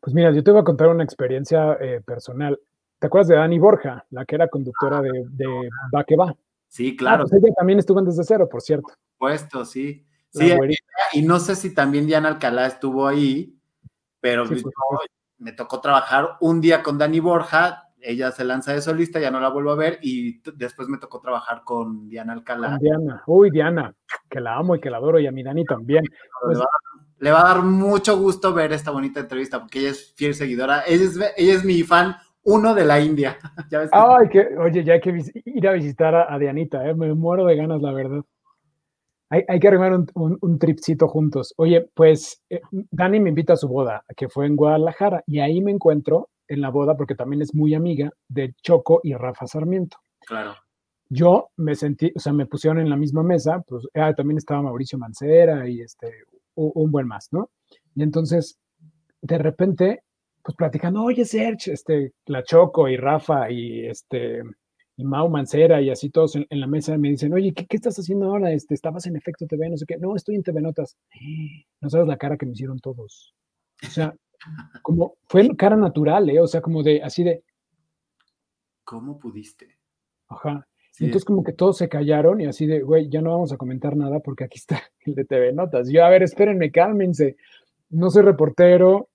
[0.00, 2.58] Pues mira, yo te voy a contar una experiencia eh, personal.
[2.98, 5.46] ¿Te acuerdas de Dani Borja, la que era conductora de, de
[5.94, 6.34] Va que Va?
[6.66, 7.22] Sí, claro.
[7.22, 8.92] Ah, pues ella también estuvo en Desde Cero, por cierto.
[9.16, 10.04] Puesto, sí.
[10.30, 10.52] Sí,
[11.12, 13.56] y no sé si también Diana Alcalá estuvo ahí,
[14.20, 14.44] pero
[15.38, 19.40] me tocó trabajar un día con Dani Borja, ella se lanza de solista, ya no
[19.40, 22.78] la vuelvo a ver, y después me tocó trabajar con Diana Alcalá.
[22.80, 23.94] Diana, uy, Diana,
[24.28, 26.04] que la amo y que la adoro, y a mi Dani también.
[26.40, 26.60] Pues
[27.18, 30.84] le, va, a dar mucho gusto ver esta bonita entrevista, porque ella es fiel seguidora,
[30.86, 32.14] ella es, ella es mi fan
[32.44, 33.36] uno de la India.
[33.92, 36.94] Ay, que, oye, ya hay que ir a visitar a, Dianita, ¿eh?
[36.94, 38.22] me muero de ganas, la verdad.
[39.30, 41.52] Hay, que armar un, tripcito juntos.
[41.58, 45.60] Oye, pues eh, Dani me invita a su boda, que fue en Guadalajara, y ahí
[45.60, 49.98] me encuentro en la boda, porque también es muy amiga de Choco y Rafa Sarmiento.
[50.26, 50.54] Claro.
[51.10, 54.62] Yo me sentí, o sea, me pusieron en la misma mesa, pues ah, también estaba
[54.62, 56.10] Mauricio Mancera y este,
[56.54, 57.50] un, buen más, ¿no?
[57.94, 58.58] Y entonces,
[59.20, 60.02] de repente,
[60.42, 64.42] pues platicando, oye, Serge, este, la Choco y Rafa y este,
[64.98, 68.26] y Mau Mancera y así todos en, la mesa me dicen, oye, ¿qué, estás haciendo
[68.26, 68.50] ahora?
[68.50, 69.70] Este, ¿Estabas en Efecto TV?
[69.70, 69.96] No sé qué.
[69.96, 70.98] No, estoy en TV Notas.
[71.80, 73.32] No sabes la cara que me hicieron todos.
[73.86, 74.12] O sea,
[74.82, 76.40] como fue cara natural, ¿eh?
[76.40, 77.44] O sea, como de, así de...
[78.82, 79.78] ¿Cómo pudiste?
[80.26, 80.66] Ajá.
[80.98, 83.96] entonces como que todos se callaron y así de, güey, ya no vamos a comentar
[83.96, 85.88] nada porque aquí está el de TV Notas.
[85.90, 87.36] Yo, a ver, espérenme, cálmense.
[87.90, 89.10] no soy reportero.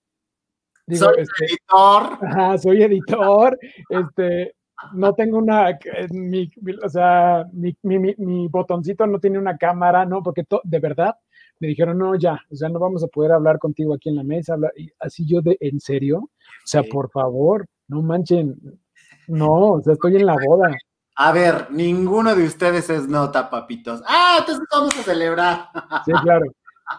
[0.88, 2.26] soy este, editor.
[2.26, 3.60] Ajá, soy editor.
[3.90, 4.56] Este,
[4.94, 5.78] no tengo una,
[6.12, 6.52] mi,
[6.84, 10.22] o sea, mi, mi, botoncito no tiene una cámara, ¿no?
[10.22, 11.16] Porque de verdad
[11.60, 14.24] me dijeron, no, ya, o sea, no vamos a poder hablar contigo aquí en la
[14.24, 14.56] mesa.
[14.76, 16.18] Y así yo de, ¿en serio?
[16.20, 18.56] O sea, por favor, no manchen.
[19.28, 20.76] No, o sea, estoy en la boda.
[21.16, 24.02] A ver, ninguno de ustedes es nota, papitos.
[24.08, 25.70] Ah, entonces vamos a celebrar.
[26.06, 26.46] Sí, claro.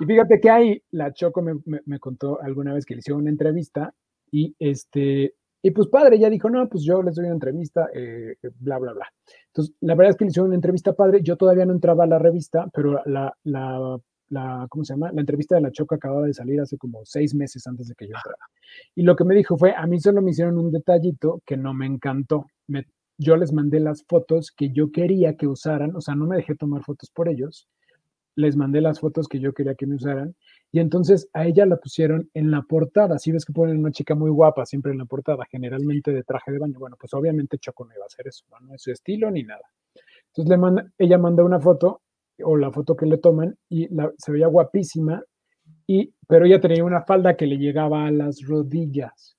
[0.01, 3.31] Y fíjate que ahí la Choco me, me, contó alguna vez que le hicieron una
[3.31, 3.93] entrevista
[4.31, 5.35] y este,
[5.65, 8.93] y pues padre, ya dijo, no, pues yo les doy una entrevista, eh, bla, bla,
[8.93, 9.07] bla.
[9.47, 12.07] Entonces, la verdad es que le hicieron una entrevista padre, yo todavía no entraba a
[12.07, 13.99] la revista, pero la, la,
[14.29, 15.11] la, ¿cómo se llama?
[15.13, 18.07] La entrevista de la Choco acababa de salir hace como seis meses antes de que
[18.07, 18.45] yo entrara.
[18.95, 21.73] Y lo que me dijo fue, a mí solo me hicieron un detallito que no
[21.73, 22.45] me encantó.
[22.67, 22.85] Me,
[23.17, 26.57] yo les mandé las fotos que yo quería que usaran, o sea, no me dejé
[26.57, 27.71] tomar fotos por ellos,
[28.37, 30.35] les mandé las fotos que yo quería que me usaran
[30.75, 33.21] y entonces a ella la pusieron en la portada.
[33.21, 36.51] Si ves que ponen una chica muy guapa siempre en la portada, generalmente de traje
[36.51, 36.81] de baño.
[36.81, 39.63] Bueno, pues obviamente Choco no iba a hacer eso, no, es su estilo ni nada.
[40.27, 42.03] Entonces le manda, ella manda una foto
[42.43, 45.23] o la foto que le toman y se veía guapísima,
[45.87, 49.37] y, pero ella tenía una falda que le llegaba a las rodillas.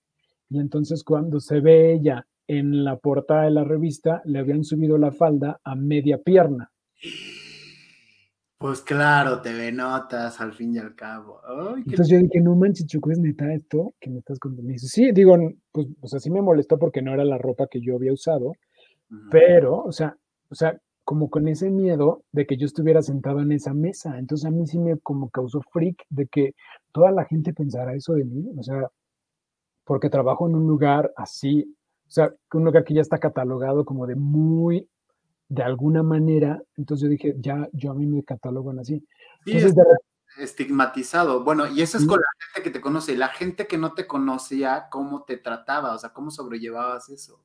[0.49, 4.97] Y entonces cuando se ve ella en la portada de la revista le habían subido
[4.97, 6.71] la falda a media pierna.
[8.57, 11.41] Pues claro, te ve notas al fin y al cabo.
[11.75, 14.71] Entonces yo dije, no manches, Choco, ¿es neta esto que me estás contando?
[14.71, 15.35] Y sí, digo,
[15.71, 18.53] pues, o sea, sí me molestó porque no era la ropa que yo había usado,
[19.29, 20.17] pero, o sea,
[20.49, 24.17] o sea, como con ese miedo de que yo estuviera sentado en esa mesa.
[24.17, 26.55] Entonces a mí sí me como causó freak de que
[26.91, 28.89] toda la gente pensara eso de mí, o sea,
[29.83, 31.75] porque trabajo en un lugar así,
[32.07, 34.89] o sea, un lugar que ya está catalogado como de muy,
[35.47, 39.05] de alguna manera, entonces yo dije, ya, yo a mí me catalogan así.
[39.45, 39.75] Entonces,
[40.37, 41.43] estigmatizado.
[41.43, 44.07] Bueno, y eso es con la gente que te conoce, la gente que no te
[44.07, 45.93] conocía, ¿cómo te trataba?
[45.93, 47.41] O sea, ¿cómo sobrellevabas eso?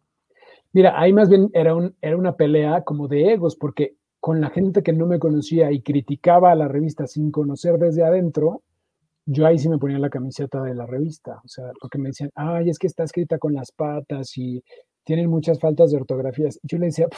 [0.73, 4.51] Mira, ahí más bien era, un, era una pelea como de egos, porque con la
[4.51, 8.63] gente que no me conocía y criticaba a la revista sin conocer desde adentro,
[9.27, 12.31] yo ahí sí me ponía la camiseta de la revista, o sea, porque me decían,
[12.35, 14.63] ay, es que está escrita con las patas y
[15.11, 16.61] tienen muchas faltas de ortografías.
[16.63, 17.09] Yo le decía,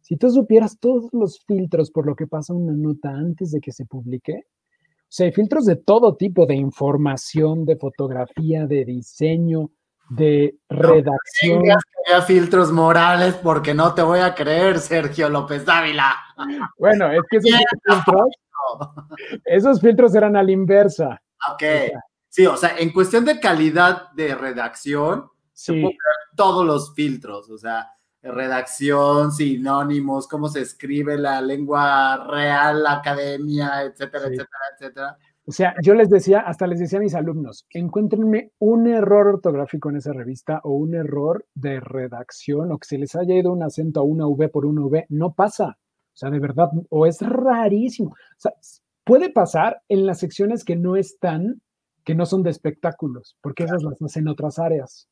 [0.00, 3.72] si tú supieras todos los filtros por lo que pasa una nota antes de que
[3.72, 9.72] se publique, o sea, hay filtros de todo tipo, de información, de fotografía, de diseño,
[10.08, 11.64] de redacción.
[11.64, 16.14] No filtros morales porque no te voy a creer, Sergio López Dávila.
[16.78, 17.50] Bueno, es que esos
[17.84, 18.30] filtros,
[19.46, 21.20] esos filtros eran a la inversa.
[21.50, 21.64] Ok.
[22.28, 27.50] sí, o sea, en cuestión de calidad de redacción, se pueden ver todos los filtros,
[27.50, 27.88] o sea,
[28.22, 35.18] redacción, sinónimos, cómo se escribe la lengua real, la academia, etcétera, etcétera, etcétera.
[35.44, 39.90] O sea, yo les decía, hasta les decía a mis alumnos, encuéntrenme un error ortográfico
[39.90, 43.64] en esa revista o un error de redacción o que se les haya ido un
[43.64, 45.78] acento a una V por una V, no pasa.
[46.14, 48.10] O sea, de verdad, o es rarísimo.
[48.10, 48.52] O sea,
[49.04, 51.60] Puede pasar en las secciones que no están,
[52.04, 55.08] que no son de espectáculos, porque esas las hacen otras áreas,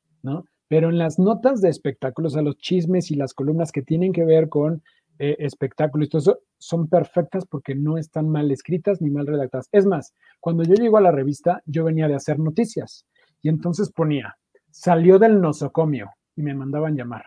[0.68, 4.24] Pero en las notas de espectáculos, a los chismes y las columnas que tienen que
[4.24, 4.82] ver con
[5.18, 9.68] eh, espectáculos, todo son perfectas porque no están mal escritas ni mal redactadas.
[9.72, 13.06] Es más, cuando yo llego a la revista, yo venía de hacer noticias
[13.42, 14.36] y entonces ponía,
[14.70, 17.24] salió del nosocomio y me mandaban llamar.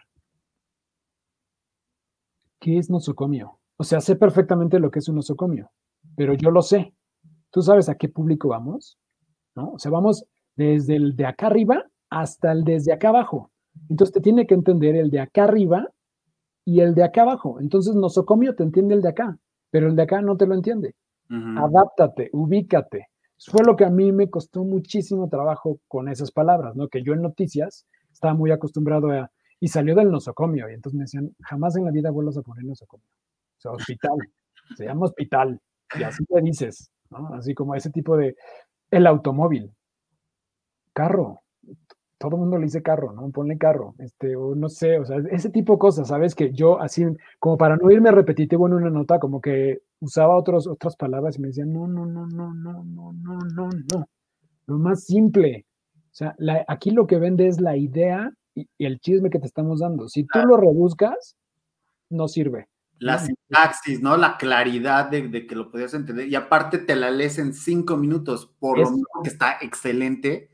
[2.60, 3.60] ¿Qué es nosocomio?
[3.76, 5.70] O sea, sé perfectamente lo que es un nosocomio
[6.16, 6.94] pero yo lo sé.
[7.52, 8.98] ¿Tú sabes a qué público vamos?
[9.56, 9.74] ¿No?
[9.74, 10.26] O sea, vamos
[10.56, 13.50] desde el de acá arriba hasta el desde acá abajo.
[13.90, 15.90] Entonces te tiene que entender el de acá arriba
[16.64, 17.60] y el de acá abajo.
[17.60, 19.38] Entonces nosocomio te entiende el de acá,
[19.72, 20.96] pero el de acá no te lo entiende.
[21.30, 23.08] Adáptate, ubícate.
[23.40, 26.88] Fue lo que a mí me costó muchísimo trabajo con esas palabras, ¿no?
[26.88, 29.32] Que yo en noticias estaba muy acostumbrado a...
[29.60, 30.70] Y salió del nosocomio.
[30.70, 33.08] Y entonces me decían, jamás en la vida vuelvas a poner nosocomio.
[33.58, 34.18] O sea, hospital.
[34.78, 35.60] Se llama hospital.
[35.98, 37.34] Y así te dices, ¿no?
[37.34, 38.36] Así como ese tipo de,
[38.92, 39.72] el automóvil,
[40.94, 41.44] carro,
[42.30, 43.30] todo el mundo le dice carro, ¿no?
[43.32, 46.36] Ponle carro, este, o no sé, o sea, ese tipo de cosas, ¿sabes?
[46.36, 47.04] Que yo así,
[47.38, 51.42] como para no irme repetitivo en una nota, como que usaba otros, otras palabras y
[51.42, 54.08] me decían, no, no, no, no, no, no, no, no, no.
[54.68, 55.66] Lo más simple.
[55.98, 56.36] O sea,
[56.68, 60.08] aquí lo que vende es la idea y, el chisme que te estamos dando.
[60.08, 61.36] Si tú lo rebuscas,
[62.10, 64.16] no sirve la sintaxis, ¿no?
[64.16, 66.30] La claridad de, que lo podías entender.
[66.30, 70.53] Y aparte te la lees en cinco minutos, por lo menos que está excelente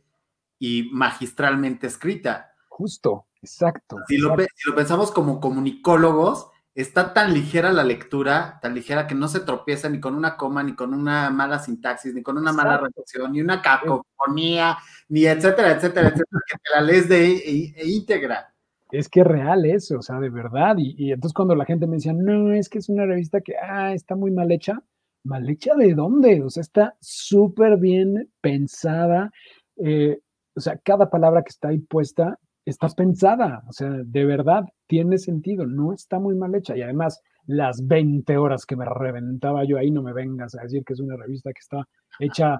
[0.60, 2.54] y magistralmente escrita.
[2.68, 3.98] Justo, exacto.
[4.08, 4.36] Si, Lo,
[4.76, 10.00] pensamos como comunicólogos, está tan ligera la lectura, tan ligera que no se tropieza ni
[10.00, 13.62] con una coma, ni con una mala sintaxis, ni con una mala redacción, ni una
[13.62, 18.54] cacofonía, ni etcétera, etcétera, etcétera, que te la lees de e, e íntegra.
[18.92, 20.76] Es que es real eso, o sea, de verdad.
[20.78, 23.94] Y, entonces cuando la gente me decía, no, es que es una revista que, ah,
[23.94, 24.82] está muy mal hecha.
[25.24, 26.42] ¿Mal hecha de dónde?
[26.42, 29.32] O sea, está súper bien pensada.
[29.78, 30.22] Eh,
[30.56, 35.18] o sea, cada palabra que está ahí puesta está pensada, o sea, de verdad tiene
[35.18, 36.76] sentido, no está muy mal hecha.
[36.78, 40.84] Y además, las 20 horas que me reventaba yo ahí, no me vengas a decir
[40.84, 41.88] que es una revista que está
[42.20, 42.60] hecha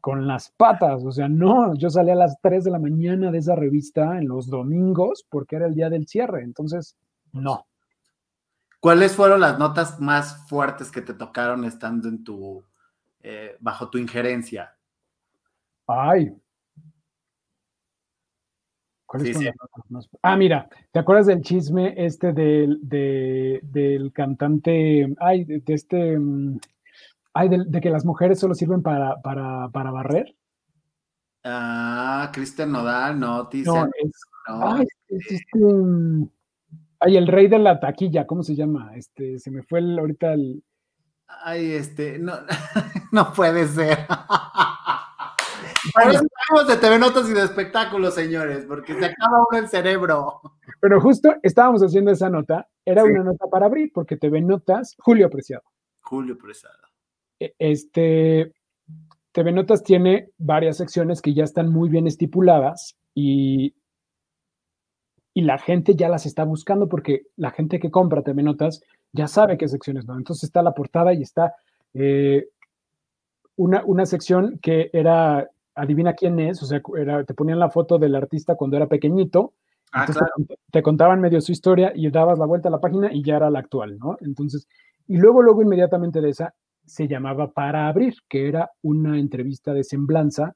[0.00, 3.38] con las patas, o sea, no, yo salía a las 3 de la mañana de
[3.38, 6.96] esa revista en los domingos porque era el día del cierre, entonces,
[7.32, 7.66] no.
[8.80, 12.64] ¿Cuáles fueron las notas más fuertes que te tocaron estando en tu,
[13.20, 14.74] eh, bajo tu injerencia?
[15.86, 16.34] Ay,
[20.22, 26.58] Ah, mira, ¿te acuerdas del chisme este del, del cantante, ay, de, este, mm,
[27.34, 30.36] ay, de, que las mujeres solo sirven para, para, barrer?
[31.42, 34.12] Ah, Cristian Nodal, no, no, es,
[34.46, 36.28] ay, este, mm,
[37.00, 38.92] ay, el rey de la taquilla, ¿cómo se llama?
[38.94, 40.62] Este, se me fue el, ahorita el...
[41.44, 42.34] Ay, este, no,
[43.12, 43.98] no puede ser.
[45.94, 50.40] Por de TV Notas y de espectáculos, señores, porque se acaba uno el cerebro.
[50.80, 55.30] Pero justo estábamos haciendo esa nota, era una nota para abrir, porque TV Notas, Julio
[55.30, 55.64] Preciado.
[56.00, 56.76] Julio Preciado.
[57.38, 58.52] E, este,
[59.32, 63.74] TV Notas tiene varias secciones que ya están muy bien estipuladas y,
[65.34, 69.28] y la gente ya las está buscando porque la gente que compra TV Notas ya
[69.28, 70.16] sabe qué secciones no.
[70.16, 71.54] Entonces está la portada y está
[71.94, 72.48] eh,
[73.56, 76.80] una, una sección que era adivina quién es, o sea,
[77.26, 79.54] te ponían la foto del artista cuando era pequeñito,
[79.92, 80.06] ah,
[80.70, 83.50] te, contaban medio su historia y dabas la vuelta a la página y ya era
[83.50, 84.16] la actual, ¿no?
[84.20, 84.66] Entonces,
[85.06, 86.54] y luego, luego inmediatamente de esa
[86.84, 90.54] se llamaba Para Abrir, que era una entrevista de semblanza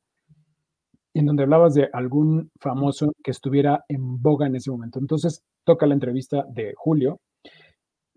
[1.14, 4.98] en donde hablabas de algún famoso que estuviera en boga en ese momento.
[4.98, 7.20] Entonces, toca la entrevista de Julio,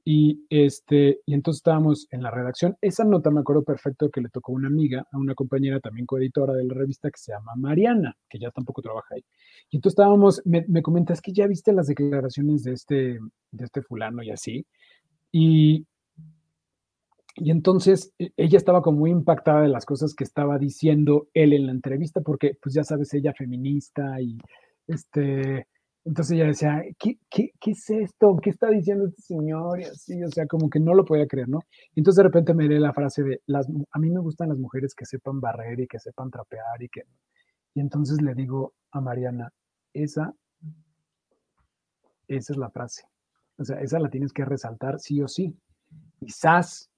[0.10, 2.78] y, este, y entonces estábamos en la redacción.
[2.80, 6.54] Esa nota me acuerdo perfecto que le tocó una amiga, a una compañera también coeditora
[6.54, 9.26] de la revista que se llama Mariana, que ya tampoco trabaja ahí.
[9.70, 13.20] Y entonces estábamos, me, me comentas que ya viste las declaraciones de este,
[13.52, 14.66] de este fulano y así.
[15.30, 15.86] Y,
[17.36, 21.52] y entonces e, ella estaba como muy impactada de las cosas que estaba diciendo él
[21.52, 24.38] en la entrevista, porque pues ya sabes, ella feminista y
[24.88, 25.68] este
[26.08, 28.38] entonces ella decía, ¿qué, qué, qué es esto?
[28.42, 29.82] ¿Qué está diciendo este señor?
[29.82, 31.60] Y así, o sea, como que no lo podía creer, ¿no?
[31.94, 34.58] Y entonces de repente me lee la frase de, las, a mí me gustan las
[34.58, 37.02] mujeres que sepan barrer y que sepan trapear y que...
[37.74, 39.52] Y entonces le digo a Mariana,
[39.94, 40.34] esa,
[42.30, 43.04] esa es la frase.
[43.58, 45.54] O sea, esa la tienes que resaltar sí o sí.
[46.20, 46.90] Quizás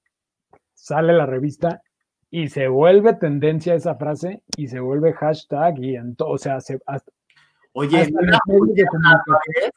[0.75, 1.81] sale la revista
[2.29, 6.61] y se vuelve tendencia esa frase y se vuelve hashtag y en todo, o sea,
[6.61, 6.79] se,
[7.73, 9.71] Oye, ¿no era Julián Álvarez?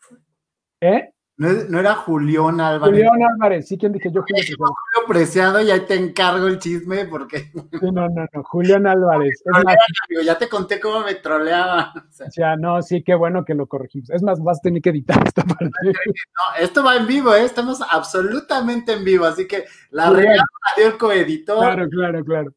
[0.80, 1.12] ¿Eh?
[1.36, 2.94] ¿No, era Julián Álvarez?
[2.94, 4.22] Julián Álvarez, sí, ¿quién dije yo?
[4.22, 4.64] Julio Preciado.
[4.64, 7.50] Julio Preciado y ahí te encargo el chisme porque...
[7.82, 9.42] no, no, no, Julián Álvarez.
[10.24, 11.88] ya te conté cómo me troleaban.
[11.96, 14.10] O sea, no, sí, qué bueno que lo corregimos.
[14.10, 15.70] Es más, vas a tener que editar esta parte.
[15.84, 17.44] No, esto va en vivo, ¿eh?
[17.44, 20.44] estamos absolutamente en vivo, así que la regla
[20.76, 21.58] dio el coeditor.
[21.58, 22.54] Claro, claro, claro.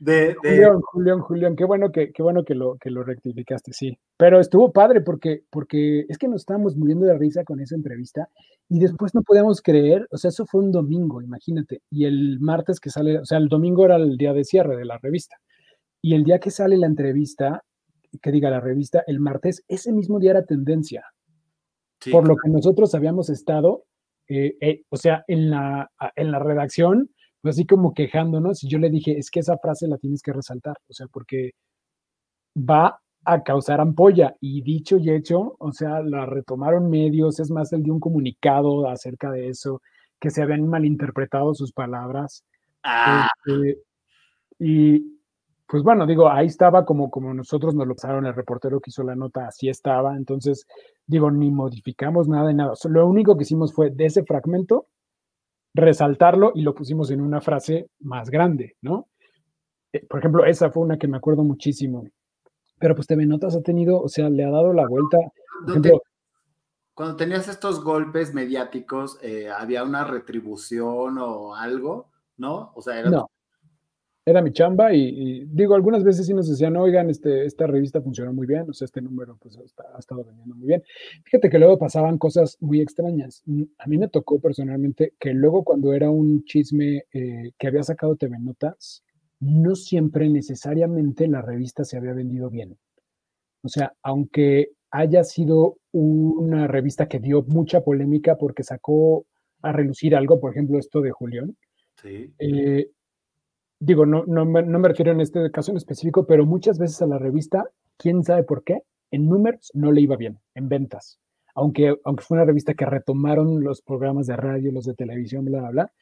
[0.00, 3.98] De, Julián, Julián, Julián, qué bueno que, qué bueno que lo, que lo rectificaste, sí.
[4.16, 8.30] Pero estuvo padre porque, porque es que nos estábamos muriendo de risa con esa entrevista
[8.70, 12.80] y después no podíamos creer, o sea, eso fue un domingo, imagínate, y el martes
[12.80, 15.36] que sale, o sea, el domingo era el día de cierre de la revista,
[16.00, 17.62] y el día que sale la entrevista,
[18.22, 21.04] que diga la revista, el martes, ese mismo día era tendencia,
[22.10, 23.84] por lo que nosotros habíamos estado,
[24.28, 27.10] eh, eh, o sea, en la, en la redacción,
[27.42, 30.32] pues así como quejándonos, y yo le dije, es que esa frase la tienes que
[30.32, 31.52] resaltar, o sea, porque
[32.56, 34.36] va a causar ampolla.
[34.40, 38.88] Y dicho y hecho, o sea, la retomaron medios, es más, él dio un comunicado
[38.88, 39.82] acerca de eso,
[40.18, 42.44] que se habían malinterpretado sus palabras.
[42.82, 43.28] Ah.
[43.46, 43.78] Este,
[44.58, 45.20] y
[45.66, 49.04] pues bueno, digo, ahí estaba como, como nosotros nos lo pasaron, el reportero que hizo
[49.04, 50.16] la nota, así estaba.
[50.16, 50.66] Entonces,
[51.06, 52.74] digo, ni modificamos nada de nada.
[52.88, 54.88] Lo único que hicimos fue de ese fragmento
[55.74, 59.08] resaltarlo y lo pusimos en una frase más grande, ¿no?
[59.92, 62.06] Eh, por ejemplo, esa fue una que me acuerdo muchísimo.
[62.78, 65.18] Pero pues TV Notas ha tenido, o sea, le ha dado la vuelta.
[66.94, 72.10] cuando tenías estos golpes mediáticos, eh, ¿había una retribución o algo?
[72.36, 72.72] ¿No?
[72.74, 73.10] O sea, era...
[73.10, 73.30] No.
[74.30, 78.32] Era mi chamba y, digo, algunas veces sí nos decían, oigan, este, esta revista funcionó
[78.32, 80.82] muy bien, o sea, este número pues ha estado vendiendo muy bien.
[81.24, 83.42] Fíjate que luego pasaban cosas muy extrañas.
[83.46, 87.82] Mm, a mí me tocó personalmente que luego cuando era un chisme eh, que había
[87.82, 89.02] sacado TV Notas,
[89.40, 92.76] no siempre necesariamente la revista se había vendido bien.
[93.62, 99.26] O sea, aunque haya sido una revista que dio mucha polémica porque sacó
[99.62, 101.56] a relucir algo, por ejemplo, esto de Julián.
[102.02, 102.32] Sí.
[102.38, 102.90] Eh,
[103.80, 107.06] digo, no, no, no, me refiero en este caso en específico, pero muchas veces a
[107.06, 107.64] la revista,
[107.96, 111.18] quién sabe por qué, en números no le iba bien, en ventas.
[111.54, 115.60] Aunque, aunque fue una revista que retomaron los programas de radio, los de televisión, bla,
[115.60, 115.92] bla, bla,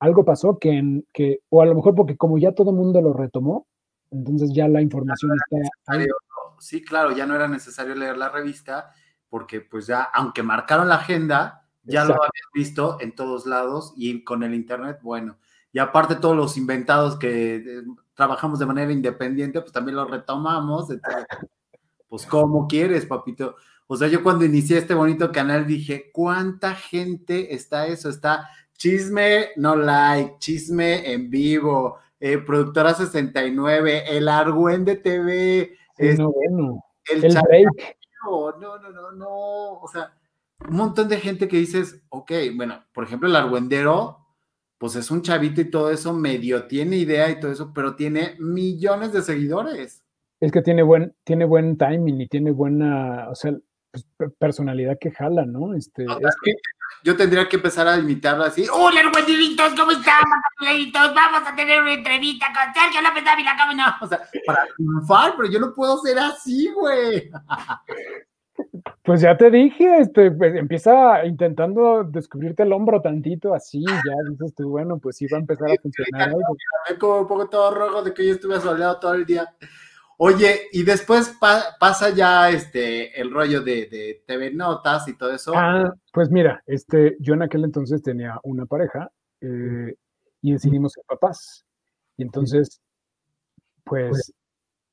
[0.00, 3.00] algo pasó que, en, que o a lo mejor porque como ya todo el mundo
[3.00, 3.66] lo retomó,
[4.10, 6.04] entonces ya la información está...
[6.60, 8.90] Sí, claro, ya no era necesario leer la revista
[9.28, 14.24] porque pues ya, aunque marcaron la agenda, ya lo habían visto en todos lados y
[14.24, 15.38] con el Internet, bueno.
[15.72, 17.82] Y aparte todos los inventados que eh,
[18.14, 20.88] trabajamos de manera independiente, pues también los retomamos.
[22.08, 23.56] pues como quieres, papito.
[23.86, 28.08] O sea, yo cuando inicié este bonito canal dije, ¿cuánta gente está eso?
[28.08, 28.48] Está
[28.78, 36.84] chisme no like, chisme en vivo, eh, productora 69, el Argüende TV, es, no, bueno.
[37.10, 39.28] el, el No, no, no, no,
[39.80, 40.12] o sea,
[40.68, 44.27] un montón de gente que dices, ok, bueno, por ejemplo, el Argüendero,
[44.78, 48.36] pues es un chavito y todo eso, medio tiene idea y todo eso, pero tiene
[48.38, 50.04] millones de seguidores.
[50.40, 53.52] Es que tiene buen, tiene buen timing y tiene buena, o sea,
[53.90, 55.74] pues, personalidad que jala, ¿no?
[55.74, 56.52] Este, es que,
[57.02, 58.66] yo tendría que empezar a imitarlo así.
[58.72, 59.74] ¡Hola, hermanitos!
[59.76, 60.22] ¿Cómo están,
[61.14, 63.84] Vamos a tener una entrevista con Sergio López Dávila, ¿cómo no?
[64.00, 67.30] O sea, para triunfar, pero yo no puedo ser así, güey.
[69.02, 74.54] Pues ya te dije, este, pues, empieza intentando descubrirte el hombro tantito así, ya dices
[74.54, 76.56] tú, bueno, pues sí va a empezar a funcionar algo.
[76.98, 79.54] Como un poco todo rojo de que yo estuve soleado todo el día.
[80.20, 85.52] Oye, y después pasa ya este el rollo de, TV Notas y todo eso.
[85.54, 89.08] Ah, pues mira, este, yo en aquel entonces tenía una pareja
[89.40, 89.94] eh,
[90.42, 91.64] y decidimos ser papás.
[92.16, 92.80] Y entonces,
[93.84, 94.34] pues, pues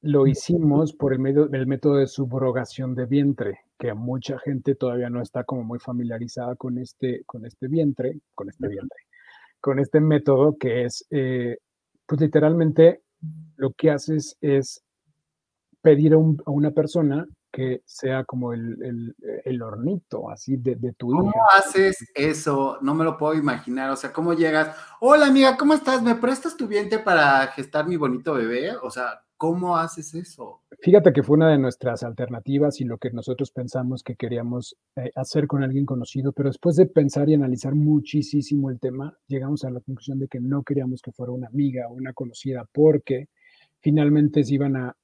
[0.06, 5.10] lo hicimos por el, medio, el método de subrogación de vientre, que mucha gente todavía
[5.10, 9.00] no está como muy familiarizada con este, con este vientre, con este vientre,
[9.60, 11.58] con este método que es, eh,
[12.06, 13.02] pues literalmente
[13.58, 14.84] lo que haces es
[15.82, 19.16] pedir a, una persona que sea como el,
[19.46, 22.78] el, hornito, así de, de tu ¿Cómo haces eso?
[22.82, 23.90] No me lo puedo imaginar.
[23.92, 24.76] O sea, ¿cómo llegas?
[25.00, 26.02] Hola amiga, ¿cómo estás?
[26.02, 28.76] ¿Me prestas tu vientre para gestar mi bonito bebé?
[28.76, 30.62] O sea, ¿cómo haces eso?
[30.80, 35.12] Fíjate que fue una de nuestras alternativas y lo que nosotros pensamos que queríamos eh,
[35.16, 39.70] hacer con alguien conocido, pero después de pensar y analizar muchísimo el tema, llegamos a
[39.70, 43.28] la conclusión de que no queríamos que fuera una amiga o una conocida porque
[43.82, 44.96] finalmente se iban a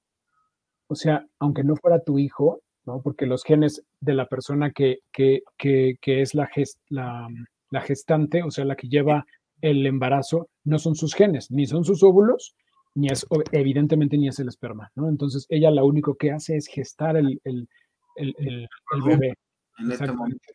[0.91, 3.01] o sea, aunque no fuera tu hijo, ¿no?
[3.01, 6.49] Porque los genes de la persona que, que, que, que es la,
[6.89, 9.25] la, gestante, o sea, la que lleva
[9.61, 12.57] el embarazo, no son sus genes, ni son sus óvulos,
[12.95, 15.09] ni es, evidentemente, ni es el esperma, ¿no?
[15.09, 17.67] Entonces, ella lo único que hace es gestar el, el,
[18.15, 18.67] el, el,
[19.05, 19.33] bebé.
[19.79, 20.53] Exactamente.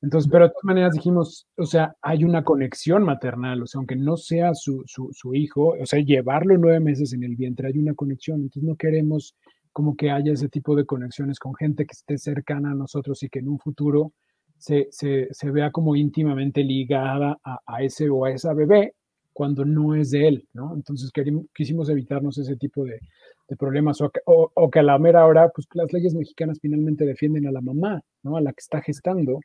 [0.00, 3.96] Entonces, pero de todas maneras dijimos, o sea, hay una conexión maternal, o sea, aunque
[3.96, 7.78] no sea su, su, su, hijo, o sea, llevarlo nueve meses en el vientre, hay
[7.78, 8.42] una conexión.
[8.42, 9.34] Entonces, no queremos
[9.72, 13.28] como que haya ese tipo de conexiones con gente que esté cercana a nosotros y
[13.28, 14.12] que en un futuro
[14.58, 18.94] se, se, se vea como íntimamente ligada a, a, ese o a esa bebé
[19.34, 20.74] cuando no es de él, ¿no?
[20.74, 21.10] Entonces,
[21.54, 23.00] quisimos evitarnos ese tipo de,
[23.48, 27.04] de problemas o, o, o que a la mera hora, pues las leyes mexicanas finalmente
[27.04, 28.36] defienden a la mamá, ¿no?
[28.38, 29.40] A la que está gestando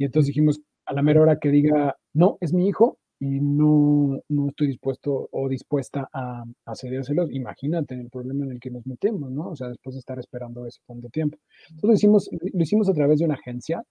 [0.00, 4.18] y entonces dijimos, a la mera hora que diga, no, es mi hijo y no,
[4.30, 8.86] no estoy dispuesto o dispuesta a, a cedérselos, imagínate el problema en el que nos
[8.86, 9.50] metemos, ¿no?
[9.50, 11.36] O sea, después de estar esperando ese tanto tiempo.
[11.68, 13.82] Entonces lo hicimos, lo hicimos a través de una agencia,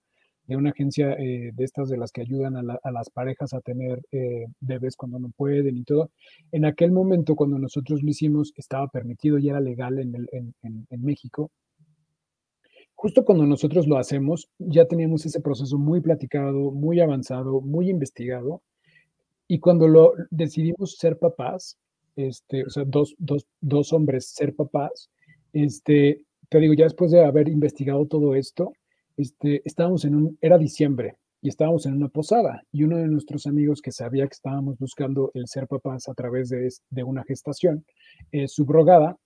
[0.57, 4.45] una agencia eh, de estas de las que ayudan a, las parejas a tener eh,
[4.59, 6.11] bebés cuando no pueden y todo.
[6.51, 10.27] En aquel momento, cuando nosotros lo hicimos, estaba permitido y era legal en,
[10.61, 11.51] en México
[12.99, 18.61] justo cuando nosotros lo hacemos, ya teníamos ese proceso muy platicado, muy avanzado, muy investigado.
[19.47, 21.77] Y cuando lo decidimos ser papás,
[22.17, 25.09] este, o sea, dos, dos, dos hombres ser papás,
[25.53, 28.73] este, te digo, ya después de haber investigado todo esto,
[29.19, 33.47] este, estábamos en un, era diciembre, y estábamos en una posada y uno de nuestros
[33.47, 37.85] amigos que sabía que estábamos buscando el ser papás a través de, de una gestación
[38.31, 39.17] eh, subrogada,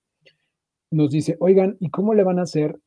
[0.91, 2.79] nos dice, oigan, ¿y cómo le van a hacer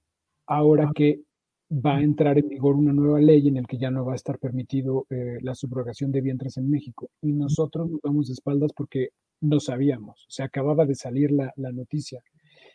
[0.46, 1.22] ahora que
[1.68, 4.16] va a entrar en vigor una nueva ley en la que ya no va a
[4.16, 7.10] estar permitido eh, la subrogación de vientres en México.
[7.20, 9.08] Y nosotros nos damos de espaldas porque
[9.40, 12.22] no sabíamos, o sea, acababa de salir la, la noticia.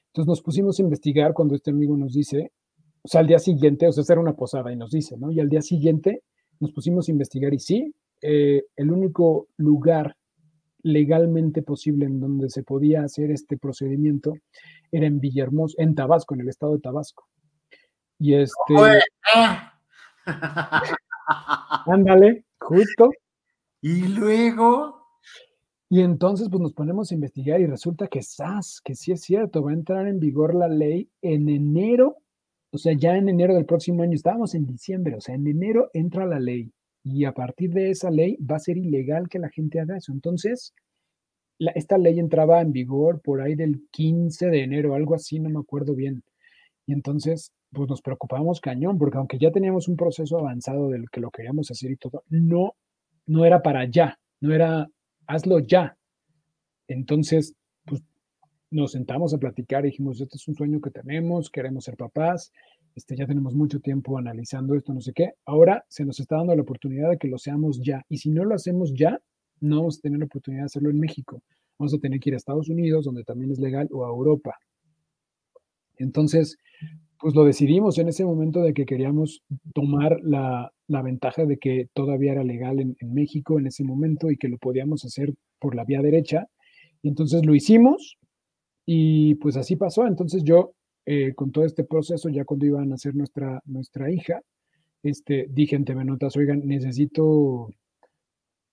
[0.07, 2.51] Entonces nos pusimos a investigar cuando este amigo nos dice,
[3.03, 5.31] o sea, al día siguiente, o sea, era una posada y nos dice, ¿no?
[5.31, 6.23] Y al día siguiente
[6.59, 10.15] nos pusimos a investigar y sí, eh, el único lugar
[10.83, 14.33] legalmente posible en donde se podía hacer este procedimiento
[14.91, 17.27] era en Villahermosa, en Tabasco, en el estado de Tabasco.
[18.19, 18.75] Y este...
[21.87, 23.11] Ándale, justo.
[23.81, 24.99] Y luego...
[25.89, 29.61] Y entonces pues nos ponemos a investigar y resulta que SAS, que sí es cierto,
[29.61, 32.15] va a entrar en vigor la ley en enero,
[32.71, 35.89] o sea, ya en enero del próximo año, estábamos en diciembre, o sea, en enero
[35.93, 36.71] entra la ley
[37.03, 40.11] y a partir de esa ley va a ser ilegal que la gente haga eso.
[40.11, 40.73] Entonces,
[41.59, 45.59] esta ley entraba en vigor por ahí del 15 de enero, algo así, no me
[45.59, 46.23] acuerdo bien.
[46.87, 51.21] Y entonces, pues nos preocupamos cañón, porque aunque ya teníamos un proceso avanzado del que
[51.21, 52.75] lo queríamos hacer y todo, no,
[53.25, 54.89] no era para ya, no era
[55.27, 55.97] hazlo ya.
[56.87, 57.53] Entonces,
[58.71, 62.51] nos sentamos a platicar y dijimos, este es un sueño que tenemos, queremos ser papás,
[62.95, 65.33] este, ya tenemos mucho tiempo analizando esto, no sé qué.
[65.45, 68.05] Ahora se nos está dando la oportunidad de que lo seamos ya.
[68.09, 69.19] Y si no lo hacemos ya,
[69.59, 71.41] no vamos a tener la oportunidad de hacerlo en México.
[71.77, 74.55] Vamos a tener que ir a Estados Unidos, donde también es legal, o a Europa.
[75.97, 76.57] Entonces,
[77.19, 79.43] pues lo decidimos en ese momento de que queríamos
[79.73, 84.37] tomar la, ventaja de que todavía era legal en, en, México en ese momento y
[84.37, 86.47] que lo podíamos hacer por la vía derecha.
[87.01, 88.17] Y entonces lo hicimos
[88.85, 90.05] y pues así pasó.
[90.07, 90.73] Entonces yo
[91.05, 94.41] eh, con todo este proceso, ya cuando iban a nacer nuestra, nuestra hija,
[95.03, 96.05] este, dije en TV
[96.37, 97.69] oigan, necesito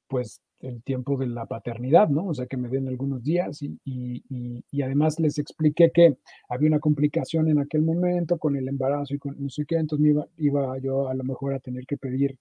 [0.08, 2.26] pues el tiempo de la paternidad, ¿no?
[2.26, 6.16] O sea, que me den algunos días y, y, además les expliqué que
[6.48, 10.02] había una complicación en aquel momento con el embarazo y con no sé qué, entonces
[10.02, 12.38] me iba, iba yo a lo mejor a tener que pedir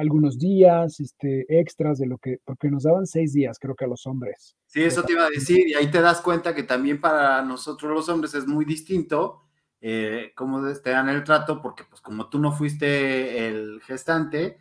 [0.00, 3.88] algunos días este, extras de lo que, porque nos daban seis días, creo que a
[3.88, 4.56] los hombres.
[4.66, 7.92] Sí, eso te iba a decir, y ahí te das cuenta que también para nosotros
[7.92, 9.42] los hombres es muy distinto
[9.80, 14.58] eh, cómo te dan el trato, porque pues como tú no fuiste el gestante,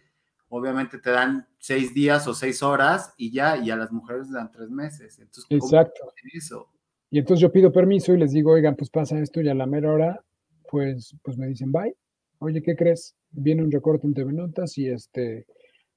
[0.50, 4.34] obviamente te dan seis días o seis horas y ya, y a las mujeres les
[4.34, 5.20] dan tres meses.
[5.20, 6.14] Entonces, Exacto.
[6.34, 6.70] Eso?
[7.12, 9.66] Y entonces yo pido permiso y les digo, oigan, pues pasa esto y a la
[9.66, 10.24] mera hora,
[10.70, 11.96] pues, pues me dicen, bye.
[12.40, 13.16] Oye, ¿qué crees?
[13.32, 15.46] Viene un recorte en TV Notas y este,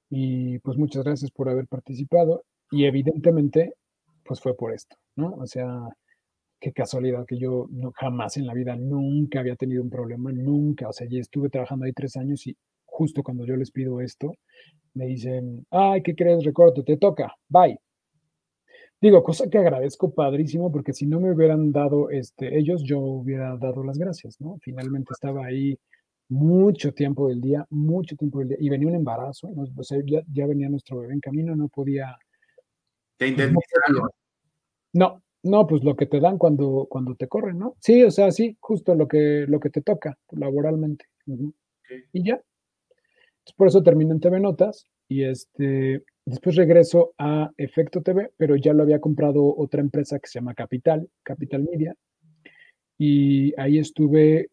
[0.09, 2.43] y pues muchas gracias por haber participado.
[2.69, 3.73] Y evidentemente,
[4.25, 5.35] pues fue por esto, ¿no?
[5.35, 5.87] O sea,
[6.59, 10.89] qué casualidad que yo jamás en la vida, nunca había tenido un problema, nunca.
[10.89, 14.33] O sea, ya estuve trabajando ahí tres años y justo cuando yo les pido esto,
[14.95, 16.43] me dicen, ay, ¿qué crees?
[16.43, 17.79] Recorte, te toca, bye.
[19.01, 23.57] Digo, cosa que agradezco padrísimo, porque si no me hubieran dado este, ellos, yo hubiera
[23.57, 24.57] dado las gracias, ¿no?
[24.61, 25.77] Finalmente estaba ahí
[26.33, 30.47] mucho tiempo del día, mucho tiempo del día, y venía un embarazo, o sea, ya,
[30.47, 32.17] venía nuestro bebé en camino, no podía...
[33.17, 34.09] ¿Te pues, indemnizaron?
[34.93, 37.75] No, no, pues lo que te dan cuando, cuando te corren, ¿no?
[37.79, 41.05] Sí, o sea, sí, justo lo que, lo que te toca laboralmente.
[42.11, 42.41] Y ya.
[43.55, 48.73] por eso termino en TV Notas y este, después regreso a Efecto TV, pero ya
[48.73, 51.95] lo había comprado otra empresa que se llama Capital, Capital Media.
[52.97, 54.49] Y ahí estuve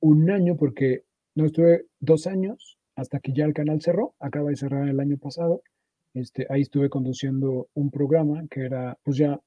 [0.00, 1.04] un año porque
[1.34, 5.16] no estuve dos años hasta que ya el canal cerró, acaba de cerrar el año
[5.16, 5.62] pasado.
[6.14, 9.40] Este, ahí estuve conduciendo un programa que era, pues ya,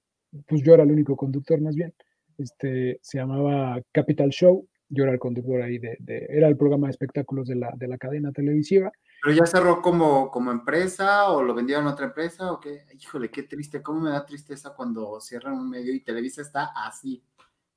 [0.47, 1.93] pues yo era el único conductor más bien.
[2.37, 4.67] Este, se llamaba Capital Show.
[4.89, 5.97] Yo era el conductor ahí de,
[6.29, 8.91] era el programa de espectáculos de la, de la cadena televisiva.
[9.23, 12.85] ¿Pero ya cerró como, como empresa o lo vendieron a otra empresa o qué?
[12.93, 17.23] Híjole, qué triste, cómo me da tristeza cuando cierran un medio y Televisa está así.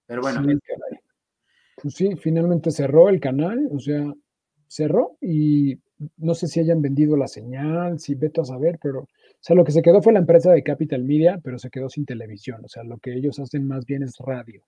[0.06, 0.42] Pero bueno,
[1.80, 4.12] pues sí, finalmente cerró el canal, o sea,
[4.66, 5.78] cerró y
[6.16, 9.08] no sé si hayan vendido la señal, si veto a saber, pero, o
[9.40, 12.04] sea, lo que se quedó fue la empresa de Capital Media, pero se quedó sin
[12.04, 14.62] televisión, o sea, lo que ellos hacen más bien es radio.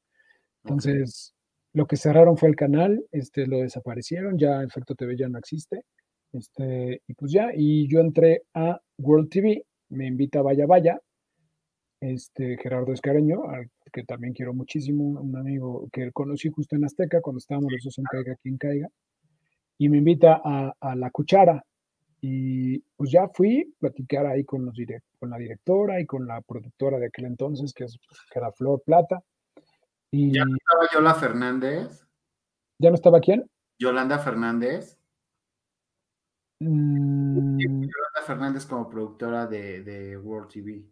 [0.65, 1.35] Entonces,
[1.73, 5.85] lo que cerraron fue el canal, este, lo desaparecieron, ya Efecto TV ya no existe,
[6.33, 11.01] este, y pues ya, y yo entré a World TV, me invita a Vaya Vaya,
[12.01, 13.43] este, Gerardo Escareño,
[13.93, 17.99] que también quiero muchísimo, un amigo que conocí justo en Azteca cuando estábamos los dos
[17.99, 18.89] en Caiga quien caiga,
[19.79, 21.65] y me invita a, La Cuchara.
[22.23, 24.77] Y pues ya fui a platicar ahí con, los
[25.19, 27.99] con la directora y con la productora de aquel entonces, que, es,
[28.31, 29.23] que era Flor Plata.
[30.11, 32.07] Y, ¿Ya no estaba Yola Fernández?
[32.79, 33.49] ¿Ya no estaba quién?
[33.79, 34.99] Yolanda Fernández.
[36.59, 37.59] Mm.
[37.59, 40.85] Yolanda Fernández como productora de, de World TV.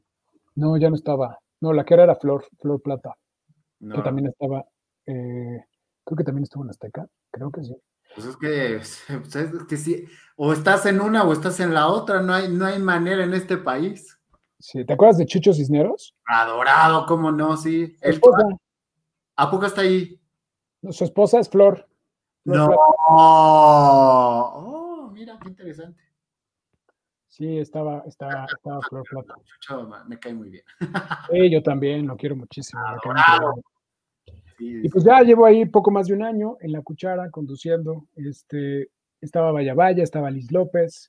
[0.58, 1.38] No, ya no estaba.
[1.60, 3.14] No, la que era era Flor, Flor Plata.
[3.78, 4.64] Que también estaba,
[5.06, 5.64] eh,
[6.04, 7.76] creo que también estuvo en Azteca, creo que sí.
[8.12, 9.04] Pues es que, es
[9.68, 10.04] que sí,
[10.36, 13.34] o estás en una o estás en la otra, no hay, no hay manera en
[13.34, 14.18] este país.
[14.58, 16.16] Sí, ¿te acuerdas de Chucho Cisneros?
[16.26, 17.96] Adorado, cómo no, sí.
[19.36, 20.20] ¿A poco está ahí?
[20.90, 21.88] Su esposa es Flor.
[22.42, 22.68] no.
[23.06, 26.07] Oh, mira, qué interesante.
[27.38, 29.34] Sí, estaba, estaba, estaba Flor Plata.
[29.44, 30.64] Chucho me cae muy bien.
[31.30, 32.82] Sí, yo también, lo quiero muchísimo.
[34.58, 38.08] y pues ya llevo ahí poco más de un año en la cuchara conduciendo.
[38.16, 38.88] Este,
[39.20, 41.08] estaba Vaya Vaya, estaba Liz López.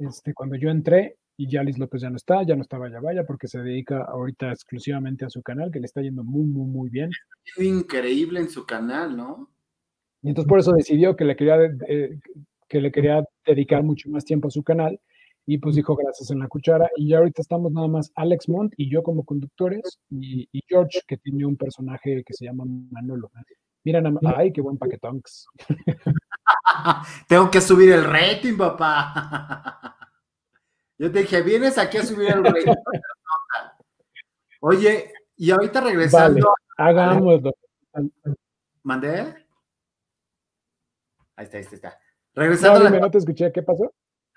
[0.00, 2.98] Este, cuando yo entré, y ya Liz López ya no está, ya no está Vaya
[2.98, 6.66] Vaya, porque se dedica ahorita exclusivamente a su canal, que le está yendo muy, muy,
[6.66, 7.10] muy bien.
[7.56, 9.48] Increíble en su canal, ¿no?
[10.22, 11.56] Y entonces por eso decidió que le quería,
[11.86, 12.18] eh,
[12.68, 14.98] que le quería dedicar mucho más tiempo a su canal
[15.50, 16.90] y pues dijo gracias en la cuchara.
[16.94, 21.16] Y ya ahorita estamos nada más Alex Mont y yo como conductores y, George, que
[21.16, 23.30] tiene un personaje que se llama Manolo.
[23.82, 24.02] Mira,
[24.36, 25.46] ay, qué buen paquetonks.
[27.28, 29.96] Tengo que subir el rating, papá.
[30.98, 32.70] Yo te dije, vienes aquí a subir el rating.
[34.60, 36.46] Oye, y ahorita regresando.
[36.76, 37.52] Vale, hagámoslo.
[38.82, 39.46] ¿Mandé?
[41.36, 41.98] Ahí está, ahí está.
[42.34, 42.90] Regresando.
[42.90, 43.90] No, no te escuché, ¿qué pasó?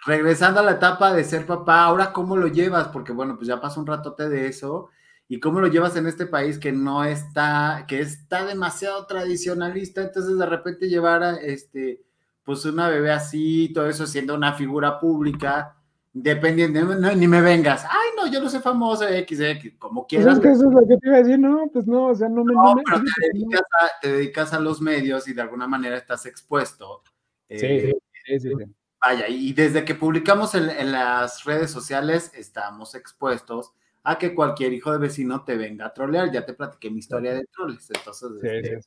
[0.06, 3.62] Regresando a la etapa de ser papá, ahora cómo lo llevas, porque bueno, pues ya
[3.62, 4.90] pasó un ratote de eso,
[5.28, 10.38] y cómo lo llevas en este país que no está, que está demasiado tradicionalista, entonces
[10.38, 12.02] de repente llevar a este,
[12.44, 15.78] pues una bebé así, todo eso siendo una figura pública,
[16.12, 16.84] dependiendo,
[17.16, 20.38] ni me vengas, ay no, yo no soy famoso, XX, como pues quieras.
[20.38, 22.28] es que eso es lo que te iba a decir, no, pues no, o sea,
[22.28, 22.54] no me...
[22.54, 26.26] No, pero te dedicas, a, te dedicas, a, los medios y de alguna manera estás
[26.26, 27.04] expuesto.
[27.48, 27.94] sí, sí,
[28.26, 28.40] sí.
[28.40, 33.74] sí Vaya, y desde que publicamos en, las redes sociales estamos expuestos
[34.04, 36.32] a que cualquier hijo de vecino te venga a trolear.
[36.32, 37.90] Ya te platiqué mi historia de troles.
[37.90, 38.80] Entonces, sí, este,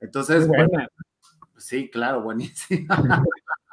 [0.00, 0.88] entonces bueno,
[1.56, 3.22] sí, claro, buenísima.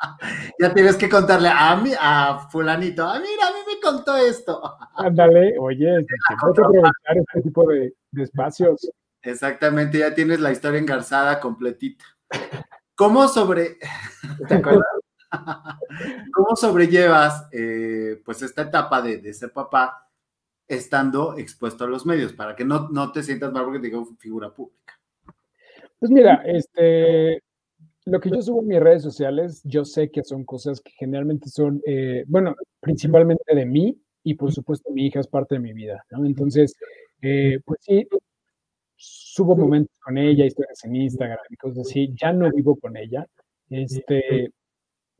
[0.59, 4.77] ya tienes que contarle a mí, a fulanito, ah, mira, a mí me contó esto.
[4.95, 8.91] Ándale, oye, que aprovechar este tipo de, de espacios.
[9.23, 12.05] Exactamente, ya tienes la historia engarzada completita.
[12.95, 13.77] ¿Cómo sobre...
[14.47, 14.83] ¿Te acuerdas?
[16.33, 20.09] ¿Cómo sobrellevas eh, pues esta etapa de, ser papá
[20.67, 24.05] estando expuesto a los medios para que no, no te sientas mal porque te digo
[24.17, 24.99] figura pública?
[25.99, 27.41] Pues mira, este,
[28.05, 31.49] lo que yo subo en mis redes sociales, yo sé que son cosas que generalmente
[31.49, 35.73] son, eh, bueno, principalmente de mí y por supuesto mi hija es parte de mi
[35.73, 36.25] vida, ¿no?
[36.25, 36.75] Entonces,
[37.21, 38.05] eh, pues sí,
[38.95, 43.25] subo momentos con ella, historias en Instagram y cosas así, ya no vivo con ella,
[43.69, 44.51] este,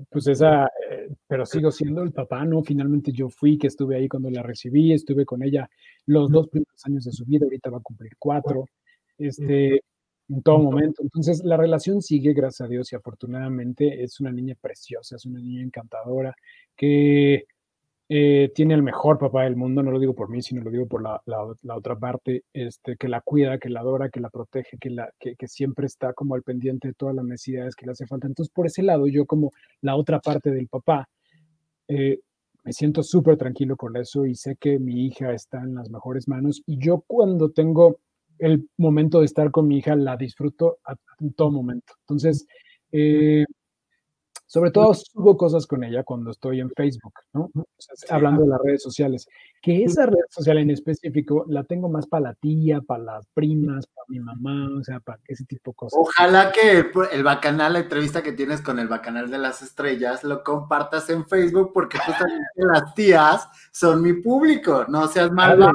[0.09, 2.63] pues esa, eh, pero sigo siendo el papá, ¿no?
[2.63, 5.69] Finalmente yo fui, que estuve ahí cuando la recibí, estuve con ella
[6.05, 8.67] los dos primeros años de su vida, ahorita va a cumplir cuatro,
[9.17, 9.81] este,
[10.29, 11.01] en todo momento.
[11.03, 15.39] Entonces, la relación sigue, gracias a Dios, y afortunadamente es una niña preciosa, es una
[15.39, 16.35] niña encantadora,
[16.75, 17.45] que
[18.09, 20.87] eh, tiene el mejor papá del mundo, no lo digo por mí, sino lo digo
[20.87, 21.21] por la,
[21.75, 26.13] otra parte, este, que la cuida, que la adora, que la protege, que, siempre está
[26.13, 28.27] como al pendiente de todas las necesidades que le hace falta.
[28.27, 29.51] Entonces, por ese lado, yo como
[29.81, 31.07] la otra parte del papá,
[31.87, 32.19] eh,
[32.63, 36.27] me siento súper tranquilo con eso y sé que mi hija está en las mejores
[36.27, 37.99] manos y yo cuando tengo
[38.39, 41.93] el momento de estar con mi hija la disfruto a, en todo momento.
[42.01, 42.47] Entonces,
[42.91, 43.45] eh,
[44.53, 47.49] sobre todo subo cosas con ella cuando estoy en Facebook, ¿no?
[48.07, 49.27] hablando de las redes sociales.
[49.59, 53.87] Que esa red social en específico la tengo más para la tía, para las primas,
[53.87, 55.99] para mi mamá, o sea, para ese tipo de cosas.
[55.99, 60.43] Ojalá que el, bacanal, la entrevista que tienes con el bacanal de las estrellas, lo
[60.43, 65.71] compartas en Facebook porque justamente las tías son mi público, no seas malo.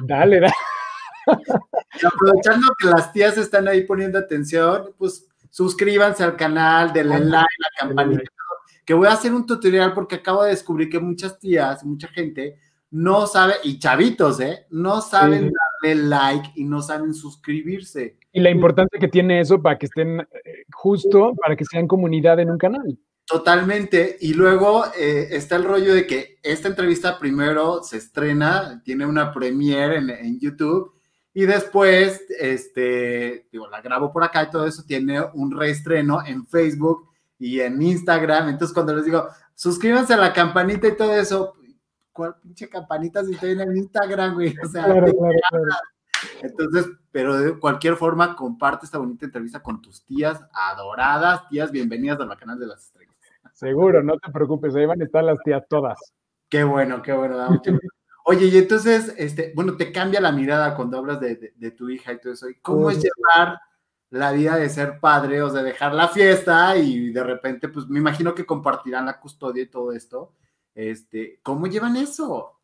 [0.00, 0.52] Dale, dale.
[2.06, 7.68] aprovechando que las tías están ahí poniendo atención, pues suscríbanse al canal, denle like, la
[7.78, 8.22] campanita,
[8.84, 12.58] que voy a hacer un tutorial porque acabo de descubrir que muchas tías, mucha gente
[12.90, 14.66] no sabe, y chavitos, ¿eh?
[14.70, 15.50] No saben
[15.82, 18.18] darle like y no saben suscribirse.
[18.32, 20.26] Y la importancia que tiene eso para que estén eh,
[20.74, 22.98] justo, para que sean comunidad en un canal.
[23.24, 24.16] Totalmente.
[24.20, 29.32] Y luego eh, está el rollo de que esta entrevista primero se estrena, tiene una
[29.32, 30.92] premiere en, en YouTube
[31.34, 36.46] y después, este, digo, la grabo por acá y todo eso tiene un reestreno en
[36.46, 37.08] Facebook
[37.38, 38.50] y en Instagram.
[38.50, 41.54] Entonces, cuando les digo, suscríbanse a la campanita y todo eso,
[42.12, 44.54] ¿cuál pinche campanita si estoy en el Instagram, güey?
[44.62, 44.86] O sea,
[46.42, 52.20] entonces, pero de cualquier forma, comparte esta bonita entrevista con tus tías adoradas, tías, bienvenidas
[52.20, 53.16] al canal de las estrellas.
[53.54, 55.98] Seguro, no te preocupes, ahí van a estar las tías todas.
[56.50, 57.36] Qué bueno, qué bueno,
[58.24, 62.20] Oye, y entonces, este, bueno, te cambia la mirada cuando hablas de, tu hija y
[62.20, 62.46] todo eso.
[62.62, 63.58] cómo es llevar
[64.10, 67.98] la vida de ser padre, o sea, dejar la fiesta y de repente, pues me
[67.98, 70.34] imagino que compartirán la custodia y todo esto.
[70.74, 72.60] Este, ¿Cómo llevan eso?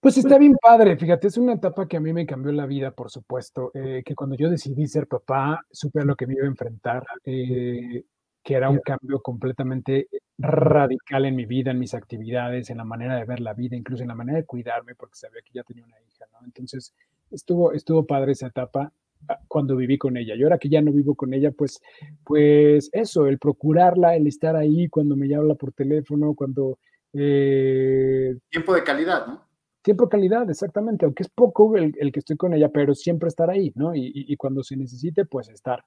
[0.00, 2.90] Pues está bien padre, fíjate, es una etapa que a mí me cambió la vida,
[2.90, 6.44] por supuesto, eh, que cuando yo decidí ser papá, supe a lo que me iba
[6.44, 8.04] a enfrentar, eh,
[8.42, 13.16] que era un cambio completamente radical en mi vida, en mis actividades, en la manera
[13.16, 15.84] de ver la vida, incluso en la manera de cuidarme, porque sabía que ya tenía
[15.84, 16.38] una hija, ¿no?
[16.44, 16.94] Entonces,
[17.30, 18.92] estuvo, estuvo padre esa etapa
[19.28, 20.34] ah, cuando viví con ella.
[20.34, 21.80] Y ahora que ya no vivo con ella, pues,
[22.24, 26.78] pues eso, el procurarla, el estar ahí cuando me habla por teléfono, cuando...
[27.12, 29.50] Eh, Tiempo de calidad, ¿no?
[29.82, 33.48] Tiempo de calidad, exactamente, aunque es poco el, que estoy con ella, pero siempre estar
[33.48, 33.92] ahí, ¿no?
[33.94, 35.84] Y, cuando se necesite, pues estar.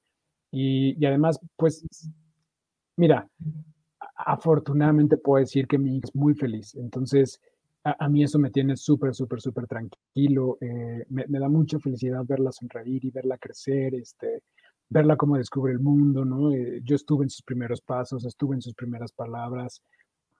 [0.51, 1.85] Y, además, pues,
[2.97, 3.27] mira,
[4.15, 7.41] afortunadamente puedo decir que mi hija es muy feliz, entonces
[7.83, 12.51] a, mí eso me tiene súper, súper, súper tranquilo, eh, me, da mucha felicidad verla
[12.51, 14.43] sonreír y verla crecer, este,
[14.89, 16.53] verla cómo descubre el mundo, ¿no?
[16.53, 19.81] Eh, yo estuve en sus primeros pasos, estuve en sus primeras palabras,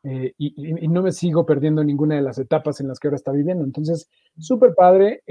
[0.03, 0.53] eh, y,
[0.87, 3.63] no me sigo perdiendo ninguna de las etapas en las que ahora está viviendo.
[3.63, 5.23] Entonces, súper padre,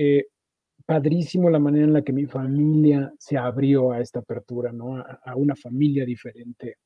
[0.84, 4.96] padrísimo la manera en la que mi familia se abrió a esta apertura, ¿no?
[4.98, 6.76] A, una familia diferente.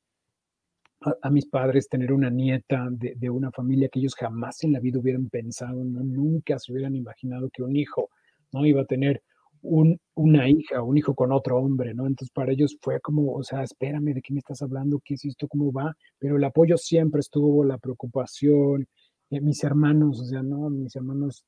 [1.00, 4.80] A, mis padres tener una nieta de, de, una familia que ellos jamás en la
[4.80, 6.02] vida hubieran pensado, ¿no?
[6.02, 8.08] Nunca se hubieran imaginado que un hijo,
[8.52, 8.64] ¿no?
[8.64, 9.22] Iba a tener
[9.62, 12.06] una hija, un hijo con otro hombre, ¿no?
[12.06, 15.00] Entonces para ellos fue como, o sea, espérame, ¿de qué me estás hablando?
[15.04, 15.48] ¿Qué es esto?
[15.48, 15.94] ¿Cómo va?
[16.18, 18.86] Pero el apoyo siempre estuvo, la preocupación,
[19.30, 21.44] eh, mis hermanos, o sea, no, mis hermanos,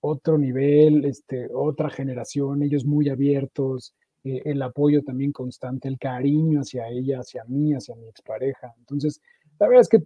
[0.00, 3.94] otro nivel, este, otra generación, ellos muy abiertos,
[4.24, 8.74] eh, el apoyo también constante, el cariño hacia ella, hacia mí, hacia mi expareja.
[8.78, 9.20] Entonces,
[9.58, 10.02] la verdad es que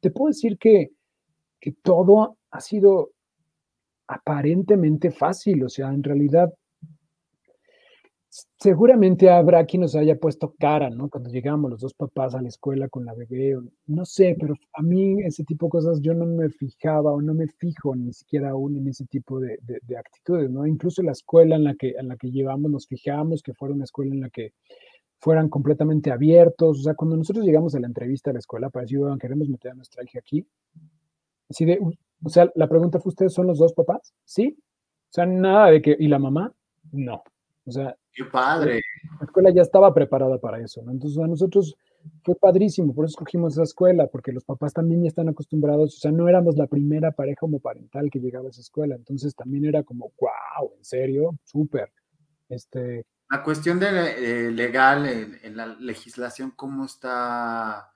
[0.00, 0.92] te puedo decir que,
[1.60, 3.12] que todo ha sido
[4.06, 6.52] aparentemente fácil, o sea, en realidad
[8.58, 11.08] seguramente habrá quien nos haya puesto cara, ¿no?
[11.08, 13.56] Cuando llegamos los dos papás a la escuela con la bebé,
[13.86, 17.34] no sé, pero a mí ese tipo de cosas yo no me fijaba o no
[17.34, 19.58] me fijo ni siquiera aún en ese tipo de,
[19.96, 20.66] actitudes, ¿no?
[20.66, 23.84] Incluso la escuela en la, que, en la que llevamos nos fijamos que fuera una
[23.84, 24.52] escuela en la que
[25.20, 28.82] fueran completamente abiertos, o sea, cuando nosotros llegamos a la entrevista a la escuela para
[28.82, 30.46] decir, queremos meter a nuestra hija aquí,
[31.48, 31.78] así de,
[32.22, 34.12] o sea, la pregunta fue, ¿ustedes son los dos papás?
[34.24, 34.56] ¿Sí?
[34.58, 36.52] O sea, nada de que, ¿y la mamá?
[36.92, 37.22] No.
[37.66, 38.80] O sea, Qué padre.
[39.18, 40.92] La escuela ya estaba preparada para eso, ¿no?
[40.92, 41.76] Entonces a nosotros
[42.22, 46.00] fue padrísimo, por eso escogimos esa escuela, porque los papás también ya están acostumbrados, o
[46.00, 49.82] sea, no éramos la primera pareja homoparental que llegaba a esa escuela, entonces también era
[49.82, 51.90] como, wow, en serio, súper.
[52.48, 57.90] Este, la cuestión de eh, legal en, la legislación, ¿cómo está?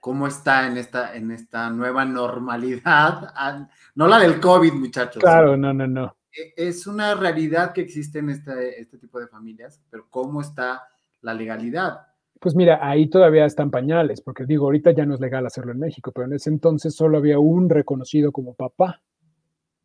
[0.00, 3.32] ¿Cómo está en esta, en esta nueva normalidad?
[3.34, 5.22] Ah, no la del COVID, muchachos.
[5.22, 6.16] Claro, no, no, no.
[6.36, 10.82] E, es una realidad que existe en este, este tipo de familias, pero ¿cómo está
[11.20, 12.00] la legalidad?
[12.40, 15.78] Pues mira, ahí todavía están pañales, porque digo, ahorita ya no es legal hacerlo en
[15.78, 19.00] México, pero en ese entonces solo había un reconocido como papá.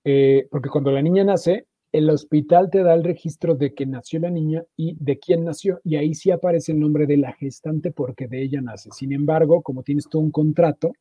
[0.04, 4.20] Eh, porque cuando la niña nace, el hospital te da el registro de que nació
[4.20, 7.92] la niña y de quién nació, y ahí sí aparece el nombre de la gestante
[7.92, 8.90] porque de ella nace.
[8.92, 10.94] Sin embargo, como tienes todo un contrato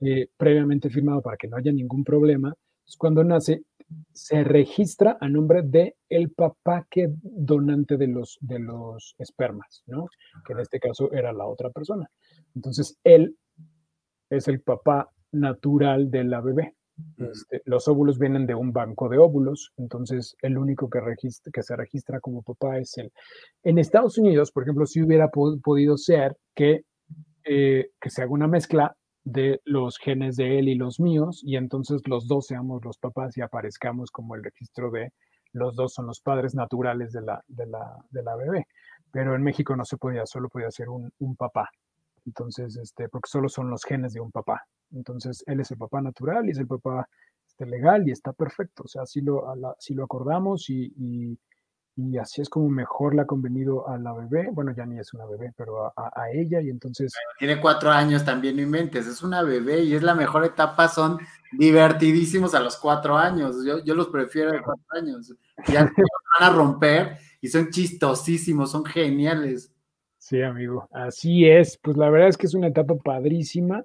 [0.00, 2.54] eh, previamente firmado para que no haya ningún problema,
[2.84, 3.62] pues cuando nace
[4.12, 10.06] se registra a nombre de el papá que donante de los, de los espermas, ¿no?
[10.46, 12.08] Que en este caso era la otra persona.
[12.54, 13.36] Entonces, él
[14.30, 16.74] es el papá natural de la bebé.
[17.18, 21.62] Este, los óvulos vienen de un banco de óvulos, entonces el único que, registra, que
[21.62, 23.10] se registra como papá es él.
[23.62, 26.82] En Estados Unidos, por ejemplo, si hubiera podido ser que,
[27.44, 31.56] eh, que se haga una mezcla de los genes de él y los míos, y
[31.56, 35.12] entonces los dos seamos los papás y aparezcamos como el registro de
[35.52, 38.66] los dos son los padres naturales de la, de la, de la bebé.
[39.10, 41.68] Pero en México no se podía, solo podía ser un, un papá.
[42.24, 44.62] Entonces, este, porque solo son los genes de un papá.
[44.92, 47.06] Entonces, él es el papá natural y es el papá
[47.46, 48.84] este, legal y está perfecto.
[48.84, 51.38] O sea, si lo, lo acordamos y y
[52.20, 55.26] así es como mejor le ha convenido a la bebé, bueno, ya ni es una
[55.26, 57.12] bebé, pero a, ella y entonces...
[57.38, 61.18] tiene cuatro años también, no inventes, es una bebé y es la mejor etapa, son
[61.52, 65.34] divertidísimos a los cuatro años, yo, los prefiero de cuatro años,
[65.68, 69.70] ya van a romper y son chistosísimos, son geniales.
[70.16, 73.84] Sí, amigo, así es, pues la verdad es que es una etapa padrísima.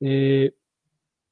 [0.00, 0.52] Eh,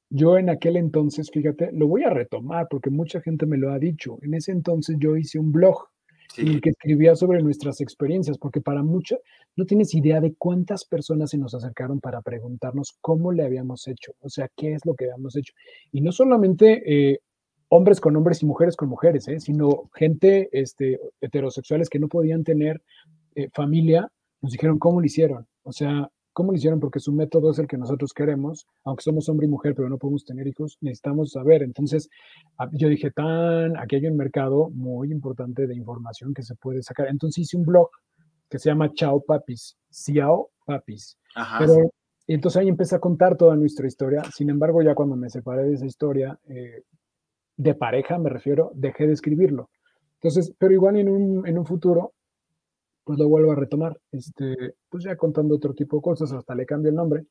[0.09, 3.81] yo en aquel entonces, fíjate, lo voy a retomar porque mucha gente me lo ha
[3.81, 4.19] dicho.
[4.23, 5.89] En ese entonces yo hice un blog
[6.37, 9.19] y que escribía sobre nuestras experiencias, porque para muchos
[9.57, 14.13] no tienes idea de cuántas personas se nos acercaron para preguntarnos cómo le habíamos hecho,
[14.21, 15.53] o sea, qué es lo que habíamos hecho.
[15.93, 17.21] Y no solamente eh,
[17.69, 19.41] hombres con hombres y mujeres con mujeres, ¿eh?
[19.41, 22.83] sino gente este, heterosexuales que no podían tener
[23.35, 24.11] eh, familia,
[24.41, 25.47] nos dijeron cómo lo hicieron.
[25.63, 26.81] O sea, ¿cómo lo hicieron?
[26.81, 29.97] Porque su método es el que nosotros queremos, aunque somos hombre y mujer, pero no
[29.97, 31.63] podemos tener hijos, necesitamos saber.
[31.63, 32.11] Entonces,
[32.73, 37.09] yo dije, tan, aquí hay un mercado muy importante de información que se puede sacar.
[37.09, 37.89] Entonces hice un blog
[38.51, 41.17] que se llama Chao Papis, Ciao Papis.
[41.59, 41.91] Pero,
[42.27, 44.23] y entonces ahí empecé a contar toda nuestra historia.
[44.35, 46.83] Sin embargo, ya cuando me separé de esa historia, eh,
[47.57, 49.71] de pareja me refiero, dejé de escribirlo.
[50.15, 52.15] Entonces, pero igual en un, en un futuro,
[53.05, 56.67] pues lo vuelvo a retomar, este, pues ya contando otro tipo de cosas, hasta le
[56.67, 57.27] cambio el nombre,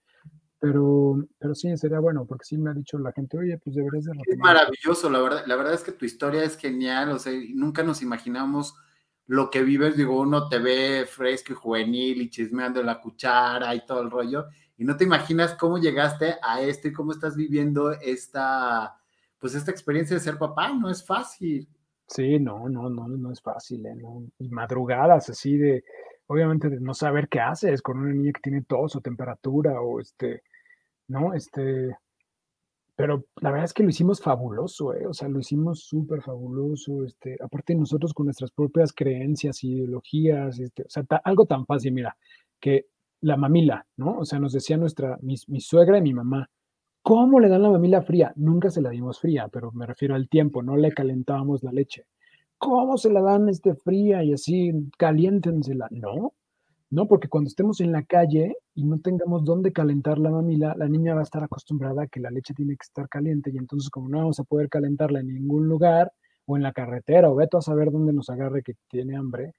[0.60, 4.06] pero, pero sí, sería bueno, porque sí me ha dicho la gente, oye, pues deberías
[4.06, 4.28] de retomar.
[4.28, 7.84] Es maravilloso, la verdad, la verdad es que tu historia es genial, o sea, nunca
[7.84, 8.76] nos imaginamos
[9.26, 13.86] lo que vives, digo, uno te ve fresco y juvenil y chismeando la cuchara y
[13.86, 14.46] todo el rollo,
[14.78, 18.96] y no te imaginas cómo llegaste a esto y cómo estás viviendo esta,
[19.40, 21.68] pues esta experiencia de ser papá, no es fácil.
[22.14, 23.96] Sí, no, no, no, no es fácil, ¿eh?
[24.38, 25.84] Y madrugadas así de,
[26.28, 30.00] obviamente de no saber qué haces con una niña que tiene tos o temperatura o
[30.00, 30.44] este,
[31.08, 31.34] ¿no?
[31.34, 31.98] Este,
[32.96, 35.08] pero la verdad es que lo hicimos fabuloso, ¿eh?
[35.08, 40.84] O sea, lo hicimos súper fabuloso, este, aparte nosotros con nuestras propias creencias, ideologías, este,
[40.84, 42.16] o sea, algo tan fácil, mira,
[42.60, 42.86] que
[43.22, 44.20] la mamila, ¿no?
[44.20, 46.48] O sea, nos decía nuestra, mi, mi suegra y mi mamá,
[47.04, 48.32] ¿Cómo le dan la mamila fría?
[48.38, 52.06] Nunca se la dimos fría, pero me refiero al tiempo, no le calentábamos la leche.
[52.58, 55.90] ¿Cómo se la dan este fría y así caliéntensela?
[55.92, 56.32] No,
[56.90, 60.88] no, porque cuando estemos en la calle y no tengamos dónde calentar la mamila, la
[60.88, 63.90] niña va a estar acostumbrada a que la leche tiene que estar caliente y entonces
[63.90, 66.14] como no vamos a poder calentarla en ningún lugar
[66.46, 69.56] o en la carretera o veto a saber dónde nos agarre que tiene hambre,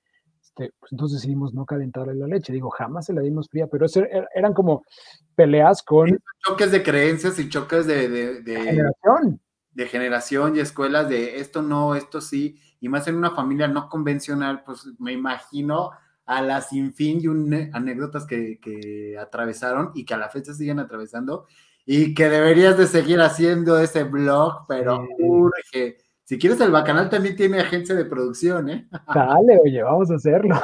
[0.57, 2.53] este, pues entonces decidimos no calentarle la leche.
[2.53, 4.85] Digo, jamás se la dimos fría, pero eso er, eran como
[5.35, 6.19] peleas con...
[6.47, 8.09] choques de creencias y choques de,
[8.43, 9.41] de, generación.
[9.73, 13.89] De generación y escuelas de esto no, esto sí, y más en una familia no
[13.89, 15.91] convencional, pues me imagino
[16.27, 21.47] a las sinfín y anécdotas que, que, atravesaron y que a la fecha siguen atravesando
[21.85, 27.37] y que deberías de seguir haciendo ese blog, pero urge si quieres, el Bacanal también
[27.37, 28.89] tiene agencia de producción, ¿eh?
[29.15, 30.55] Dale, oye, vamos a hacerlo.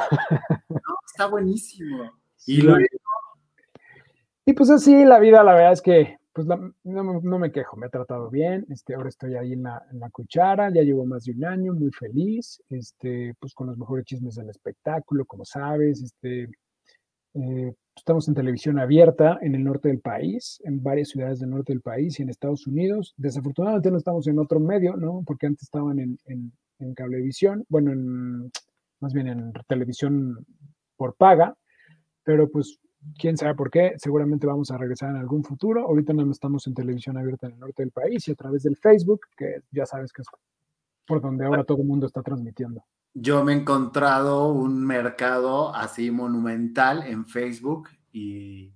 [0.69, 2.11] No, está buenísimo.
[2.47, 2.67] Y,
[4.45, 7.89] y pues así, la vida, la verdad es que pues no, me quejo, me ha
[7.89, 11.33] tratado bien, este, ahora estoy ahí en la, en la, cuchara, ya llevo más de
[11.33, 16.47] un año, muy feliz, este, pues con los mejores chismes del espectáculo, como sabes, este,
[17.33, 21.73] eh, Estamos en televisión abierta en el norte del país, en varias ciudades del norte
[21.73, 23.13] del país y en Estados Unidos.
[23.17, 25.23] Desafortunadamente no estamos en otro medio, ¿no?
[25.25, 28.51] Porque antes estaban en, en, cablevisión, bueno, en,
[29.01, 30.43] más bien en televisión
[30.95, 31.55] por paga,
[32.23, 32.79] pero pues
[33.19, 35.81] quién sabe por qué, seguramente vamos a regresar en algún futuro.
[35.81, 38.77] Ahorita no estamos en televisión abierta en el norte del país y a través del
[38.77, 40.27] Facebook, que ya sabes que es
[41.13, 42.83] por donde ahora todo el mundo está transmitiendo
[43.13, 48.73] yo me he encontrado un mercado así monumental en Facebook y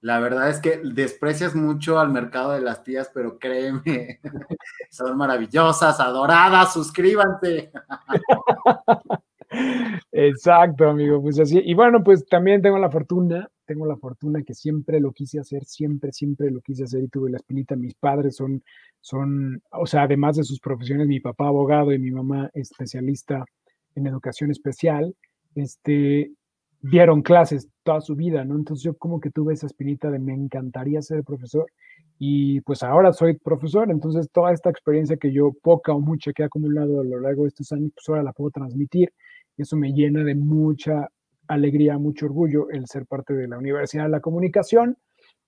[0.00, 4.20] la verdad es que desprecias mucho al mercado de las tías, pero créeme,
[4.90, 7.72] son maravillosas, adoradas, suscríbanse.
[10.12, 11.60] Exacto, amigo, pues así.
[11.64, 15.64] Y bueno, pues también tengo la fortuna, tengo la fortuna que siempre lo quise hacer,
[15.64, 17.76] siempre, siempre lo quise hacer y tuve la espinita.
[17.76, 18.62] Mis padres son,
[19.00, 23.44] son, o sea, además de sus profesiones, mi papá abogado y mi mamá especialista
[23.94, 25.14] en educación especial,
[25.54, 26.32] este,
[26.80, 28.56] dieron clases toda su vida, ¿no?
[28.56, 31.66] Entonces yo como que tuve esa espinita de me encantaría ser profesor
[32.18, 36.42] y pues ahora soy profesor, entonces toda esta experiencia que yo poca o mucha que
[36.42, 39.12] he acumulado a lo largo de estos años, pues ahora la puedo transmitir
[39.56, 41.08] y eso me llena de mucha
[41.48, 44.96] alegría, mucho orgullo el ser parte de la Universidad de la Comunicación,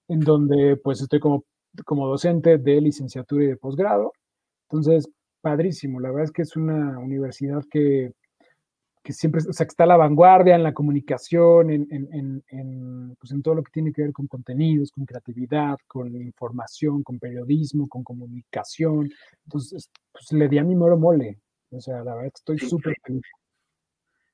[0.09, 1.45] en donde pues estoy como,
[1.85, 4.13] como docente de licenciatura y de posgrado.
[4.69, 5.09] Entonces,
[5.41, 8.13] padrísimo, la verdad es que es una universidad que
[9.09, 13.17] que siempre, o sea, que está a la vanguardia en la comunicación, en, en, en,
[13.19, 17.19] pues en todo lo que tiene que ver con contenidos, con creatividad, con información, con
[17.19, 19.11] periodismo, con comunicación.
[19.47, 21.39] Entonces, pues le di a mi moro mole.
[21.71, 23.23] O sea, la verdad que estoy súper feliz.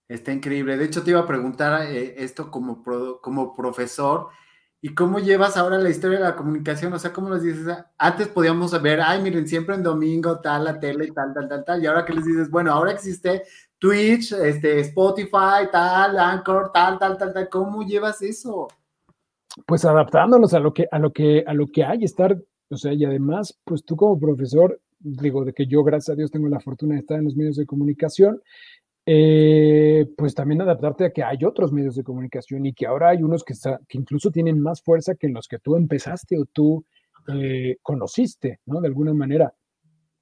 [0.09, 0.77] Está increíble.
[0.77, 2.83] De hecho, te iba a preguntar eh, esto como,
[3.21, 4.29] como profesor.
[4.83, 6.93] ¿Y cómo llevas ahora la historia de la comunicación?
[6.93, 7.67] O sea, ¿cómo les dices?
[7.97, 11.83] Antes podíamos ver, ay, miren, siempre en domingo, tal, la tele, tal, tal, tal, tal.
[11.83, 13.45] Y ahora que les dices, bueno, ahora existe
[13.79, 17.49] Twitch, este, Spotify, tal, Anchor, tal, tal, tal, tal.
[17.49, 18.69] ¿Cómo llevas eso?
[19.67, 22.37] Pues adaptándonos a lo que, a lo que, a lo que hay, estar,
[22.69, 26.31] o sea, y además, pues tú como profesor, digo, de que yo, gracias a Dios,
[26.31, 28.43] tengo la fortuna de estar en los medios de comunicación,
[29.07, 33.23] eh, pues también adaptarte a que hay otros medios de comunicación y que ahora hay
[33.23, 33.55] unos que,
[33.91, 36.85] incluso tienen más fuerza que en los que tú empezaste o tú
[37.29, 38.81] eh, conociste, ¿no?
[38.81, 39.53] De alguna manera.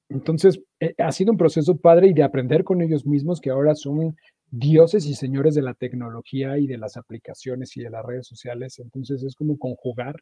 [0.08, 3.74] Entonces, eh, ha sido un proceso padre y de aprender con ellos mismos que ahora
[3.74, 4.16] son
[4.50, 8.78] dioses y señores de la tecnología y de las aplicaciones y de las redes sociales.
[8.78, 10.16] Entonces es como conjugar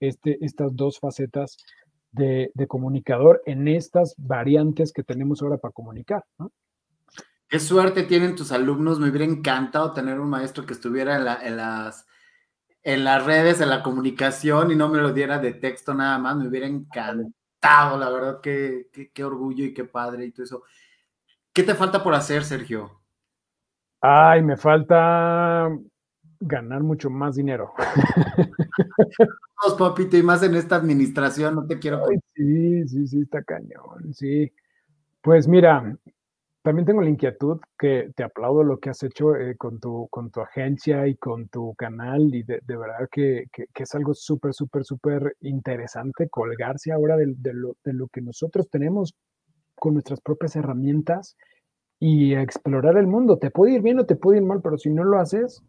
[0.00, 1.56] este, estas dos facetas
[2.12, 6.22] de, comunicador en estas variantes que tenemos ahora para comunicar.
[7.48, 8.98] Qué suerte tienen tus alumnos.
[8.98, 12.06] Me hubiera encantado tener un maestro que estuviera en, las,
[12.82, 16.36] en las redes, en la comunicación y no me lo diera de texto nada más.
[16.36, 20.62] Me hubiera encantado, la verdad, qué, qué orgullo y qué padre y todo eso.
[21.52, 23.00] ¿Qué te falta por hacer, Sergio?
[24.00, 25.70] Ay, me falta
[26.40, 27.72] ganar mucho más dinero.
[29.62, 32.04] Vamos, papito, y más en esta administración, no te quiero.
[32.34, 34.52] sí, sí, sí, está cañón, sí.
[35.22, 35.96] Pues mira,
[36.64, 40.30] también tengo la inquietud que te aplaudo lo que has hecho eh, con, tu, con
[40.30, 43.44] tu agencia y con tu canal y de, verdad que,
[43.74, 49.14] es algo súper, súper, súper interesante colgarse ahora de, lo, de lo que nosotros tenemos
[49.74, 51.36] con nuestras propias herramientas
[52.00, 53.36] y explorar el mundo.
[53.36, 55.62] Te puede ir bien o te puede ir mal, pero si no lo haces,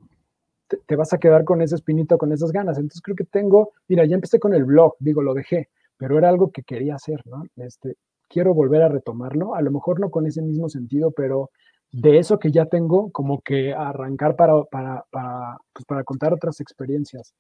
[0.88, 2.78] te, vas a quedar con ese espinito, con esas ganas.
[2.78, 5.68] Entonces creo que tengo, mira, ya empecé con el blog, digo, lo dejé,
[5.98, 7.44] pero era algo que quería hacer, ¿no?
[7.58, 7.98] Este,
[8.36, 11.52] quiero volver a retomarlo, a lo mejor no con ese mismo sentido, pero
[11.90, 16.60] de eso que ya tengo, como que arrancar para, para, para, pues para contar otras
[16.60, 17.34] experiencias.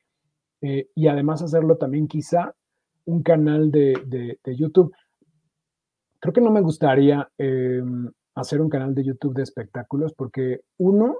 [0.61, 2.53] Eh, y además hacerlo también quizá
[3.03, 4.95] un canal de, de, de YouTube.
[6.21, 7.83] Creo que no me gustaría eh,
[8.35, 11.17] hacer un canal de YouTube de espectáculos porque uno,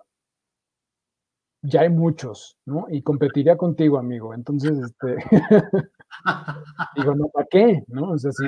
[1.61, 2.85] ya hay muchos, ¿no?
[2.89, 4.33] Y competiría contigo, amigo.
[4.33, 5.17] Entonces, este,
[6.95, 7.83] digo, no, ¿para qué?
[7.87, 8.11] ¿No?
[8.11, 8.45] O sea, si,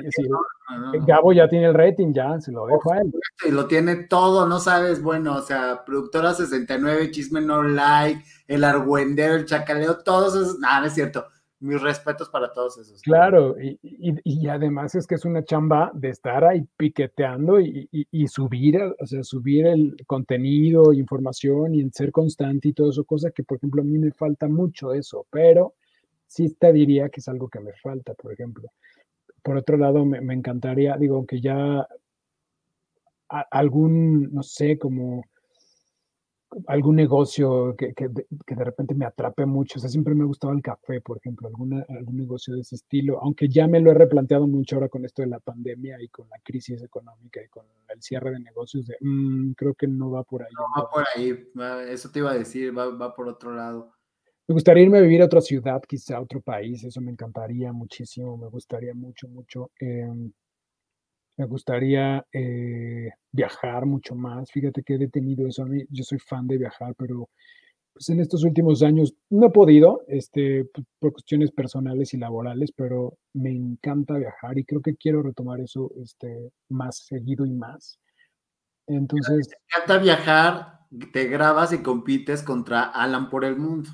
[1.06, 3.12] Gabo ya tiene el rating, ya, se lo dejo a él.
[3.46, 8.64] Y lo tiene todo, no sabes, bueno, o sea, Productora 69, Chisme No Like, El
[8.64, 11.26] Argüendero, El Chacaleo, todos esos, nada, no es cierto
[11.60, 13.02] mis respetos para todos esos.
[13.02, 19.06] Claro, y, además es que es una chamba de estar ahí piqueteando y, subir, o
[19.06, 23.58] sea, subir el contenido, información y en ser constante y todo eso, cosa que, por
[23.58, 25.74] ejemplo, a mí me falta mucho eso, pero
[26.28, 28.70] sí te diría que es algo que me falta, por ejemplo.
[29.42, 31.88] Por otro lado, me, encantaría, digo, que ya
[33.50, 35.24] algún, no sé, como
[36.68, 39.78] algún negocio que, que, de, repente me atrape mucho.
[39.78, 42.76] O sea, siempre me ha gustado el café, por ejemplo, alguna, algún negocio de ese
[42.76, 46.08] estilo, aunque ya me lo he replanteado mucho ahora con esto de la pandemia y
[46.10, 50.12] con la crisis económica y con el cierre de negocios, de, mm, creo que no
[50.12, 50.50] va por ahí.
[50.54, 51.50] No va por ahí,
[51.90, 53.97] eso te iba a decir, va, va, por otro lado.
[54.48, 57.74] Me gustaría irme a vivir a otra ciudad, quizá a otro país, eso me encantaría
[57.74, 59.72] muchísimo, me gustaría mucho, mucho.
[59.80, 60.08] Eh,
[61.38, 64.50] me gustaría eh, viajar mucho más.
[64.52, 65.64] Fíjate que he detenido eso.
[65.64, 67.30] A mí, yo soy fan de viajar, pero
[67.94, 70.66] pues en estos últimos años no he podido, este,
[71.00, 75.92] por cuestiones personales y laborales, pero me encanta viajar y creo que quiero retomar eso
[76.02, 78.00] este, más seguido y más.
[78.88, 79.50] Entonces.
[79.50, 80.80] Me encanta viajar,
[81.12, 83.90] te grabas y compites contra Alan por el mundo.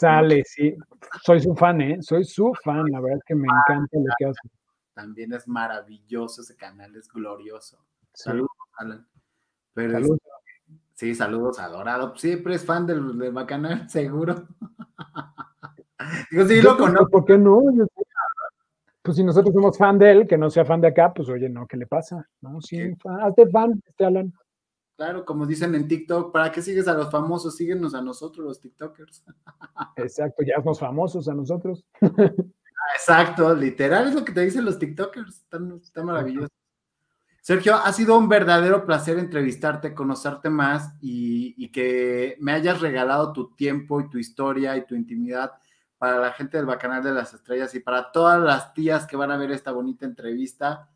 [0.00, 0.74] Sale, sí.
[1.22, 1.98] Soy su fan, ¿eh?
[2.00, 2.86] Soy su fan.
[2.90, 4.48] La verdad es que me encanta lo que hace
[5.00, 7.78] también es maravilloso, ese canal es glorioso.
[8.12, 9.06] Saludos, Alan.
[9.74, 10.18] saludos.
[10.92, 12.14] sí, saludos adorado.
[12.16, 14.46] Siempre es fan del, del Bacanal, seguro.
[16.30, 17.10] Digo, sí, lo conozco.
[17.10, 17.62] ¿Por qué no?
[19.00, 21.48] Pues si nosotros somos fan de él, que no sea fan de acá, pues oye,
[21.48, 22.28] no, ¿qué le pasa?
[22.42, 24.30] No, sí, hazte fan, este Alan.
[25.00, 27.56] Claro, como dicen en TikTok, ¿para qué sigues a los famosos?
[27.56, 29.24] Síguenos a nosotros, los TikTokers.
[29.96, 31.86] Exacto, ya somos famosos a nosotros.
[32.94, 35.46] Exacto, literal es lo que te dicen los TikTokers,
[35.80, 36.50] está, maravilloso.
[37.40, 43.54] Sergio, ha sido un verdadero placer entrevistarte, conocerte más y, que me hayas regalado tu
[43.56, 45.52] tiempo y tu historia y tu intimidad
[45.96, 49.30] para la gente del Bacanal de las Estrellas y para todas las tías que van
[49.30, 50.90] a ver esta bonita entrevista.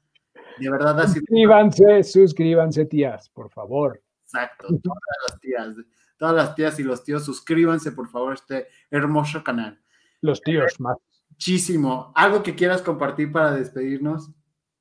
[0.58, 1.20] De verdad ha sido...
[1.20, 4.02] Suscríbanse, suscríbanse tías, por favor.
[4.22, 4.98] Exacto, todas
[5.28, 5.68] las tías,
[6.16, 9.80] todas las tías y los tíos, suscríbanse por favor a este hermoso canal.
[10.20, 10.96] Los tíos más
[11.34, 12.12] muchísimo.
[12.14, 14.30] ¿Algo que quieras compartir para despedirnos?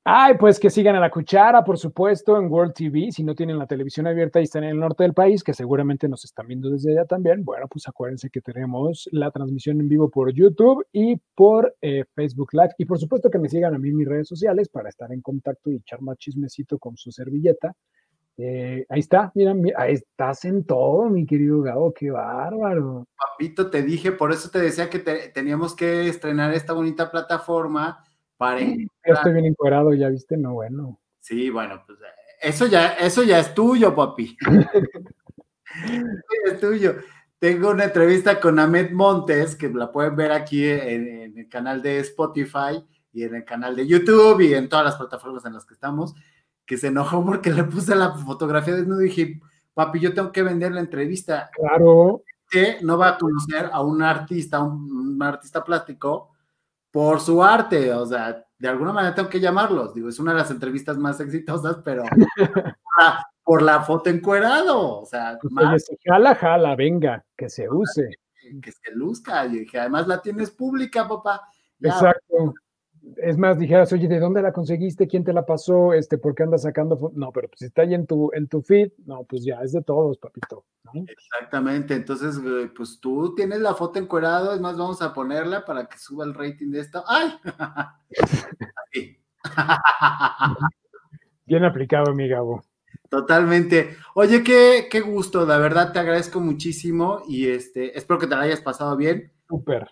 [0.06, 3.10] Ay, pues que sigan a la cuchara, por supuesto, en World TV.
[3.10, 6.10] Si no tienen la televisión abierta y están en el norte del país, que seguramente
[6.10, 10.10] nos están viendo desde allá también, bueno, pues acuérdense que tenemos la transmisión en vivo
[10.10, 12.74] por YouTube y por eh, Facebook Live.
[12.76, 15.22] Y por supuesto que me sigan a mí en mis redes sociales para estar en
[15.22, 17.74] contacto y echar más chismecito con su servilleta.
[18.36, 23.06] Eh, ahí está, mira, ahí estás en todo, mi querido Gabo, qué bárbaro.
[23.16, 28.04] Papito, te dije, por eso te decía que teníamos que estrenar esta bonita plataforma
[28.36, 28.60] para...
[28.60, 31.00] Estoy bien encuadrado, ya viste, no, bueno.
[31.20, 31.98] Sí, bueno, pues
[32.40, 34.36] eso ya, eso ya es tuyo, papi.
[36.44, 36.96] es tuyo.
[37.38, 42.00] Tengo una entrevista con Ahmed Montes, que la pueden ver aquí en el canal de
[42.00, 45.74] Spotify y en el canal de YouTube y en todas las plataformas en las que
[45.74, 46.14] estamos
[46.66, 49.40] que se enojó porque le puse la fotografía desnudo y dije,
[49.74, 51.50] papi, yo tengo que vender la entrevista.
[51.52, 52.22] Claro.
[52.48, 56.33] Que no va a conocer a un artista, un, artista plástico,
[56.94, 57.92] por su arte.
[57.92, 59.92] O sea, de alguna manera tengo que llamarlos.
[59.92, 62.04] Digo, es una de las entrevistas más exitosas, pero
[63.42, 65.00] por, la, foto encuerado.
[65.00, 68.10] O sea, pues, jala, jala, venga, que se use.
[68.62, 69.44] Que se luzca.
[69.46, 71.42] Y dije, además la tienes pública, papá.
[71.80, 72.54] Exacto
[73.16, 75.06] es más, dijeras, oye, ¿de dónde la conseguiste?
[75.06, 75.92] ¿Quién te la pasó?
[75.92, 77.12] Este, ¿Por qué andas sacando?
[77.14, 79.72] No, pero pues si está ahí en tu, en tu feed, no, pues ya, es
[79.72, 80.64] de todos, papito.
[81.06, 82.40] Exactamente, entonces,
[82.76, 86.34] pues tú tienes la foto encuerado, es más, vamos a ponerla para que suba el
[86.34, 87.04] rating de esto.
[87.06, 87.32] ¡Ay!
[91.46, 92.64] Bien aplicado, mi Gabo.
[93.10, 93.96] Totalmente.
[94.14, 98.42] Oye, qué, qué gusto, la verdad te agradezco muchísimo y este, espero que te la
[98.42, 99.32] hayas pasado bien.
[99.48, 99.88] Súper.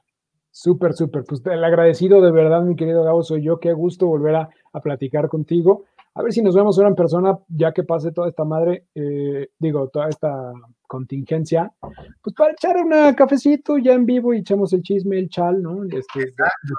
[0.53, 1.25] Súper, súper.
[1.25, 3.59] Pues el agradecido de verdad, mi querido Gabo, soy yo.
[3.59, 4.51] Qué gusto volver a,
[4.83, 5.87] platicar contigo.
[6.15, 9.49] A ver si nos vemos ahora en persona, ya que pase toda esta madre, eh,
[9.59, 10.53] digo, toda esta
[10.87, 11.73] contingencia,
[12.21, 15.85] pues para echar un cafecito ya en vivo y echamos el chisme, el chal, ¿no?
[15.85, 16.75] Este, Exacto.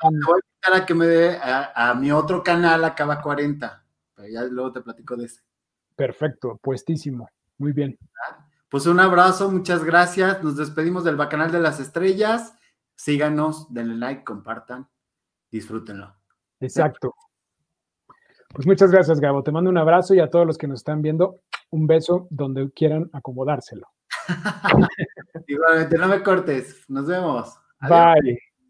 [0.00, 3.84] voy a invitar a que me dé a, mi otro canal, Acaba 40,
[4.14, 5.42] pero ya luego te platico de ese.
[5.94, 7.28] Perfecto, puestísimo.
[7.58, 7.98] Muy bien.
[8.70, 10.42] Pues un abrazo, muchas gracias.
[10.42, 12.54] Nos despedimos del Bacanal de las Estrellas.
[13.02, 14.88] Síganos, denle like, compartan,
[15.50, 16.14] disfrútenlo.
[16.60, 17.12] Exacto.
[18.54, 19.42] Pues muchas gracias, Gabo.
[19.42, 21.40] Te mando un abrazo y a todos los que nos están viendo,
[21.70, 23.88] un beso donde quieran acomodárselo.
[25.48, 26.84] Igualmente, no me cortes.
[26.88, 27.58] Nos vemos.
[27.80, 28.38] Bye.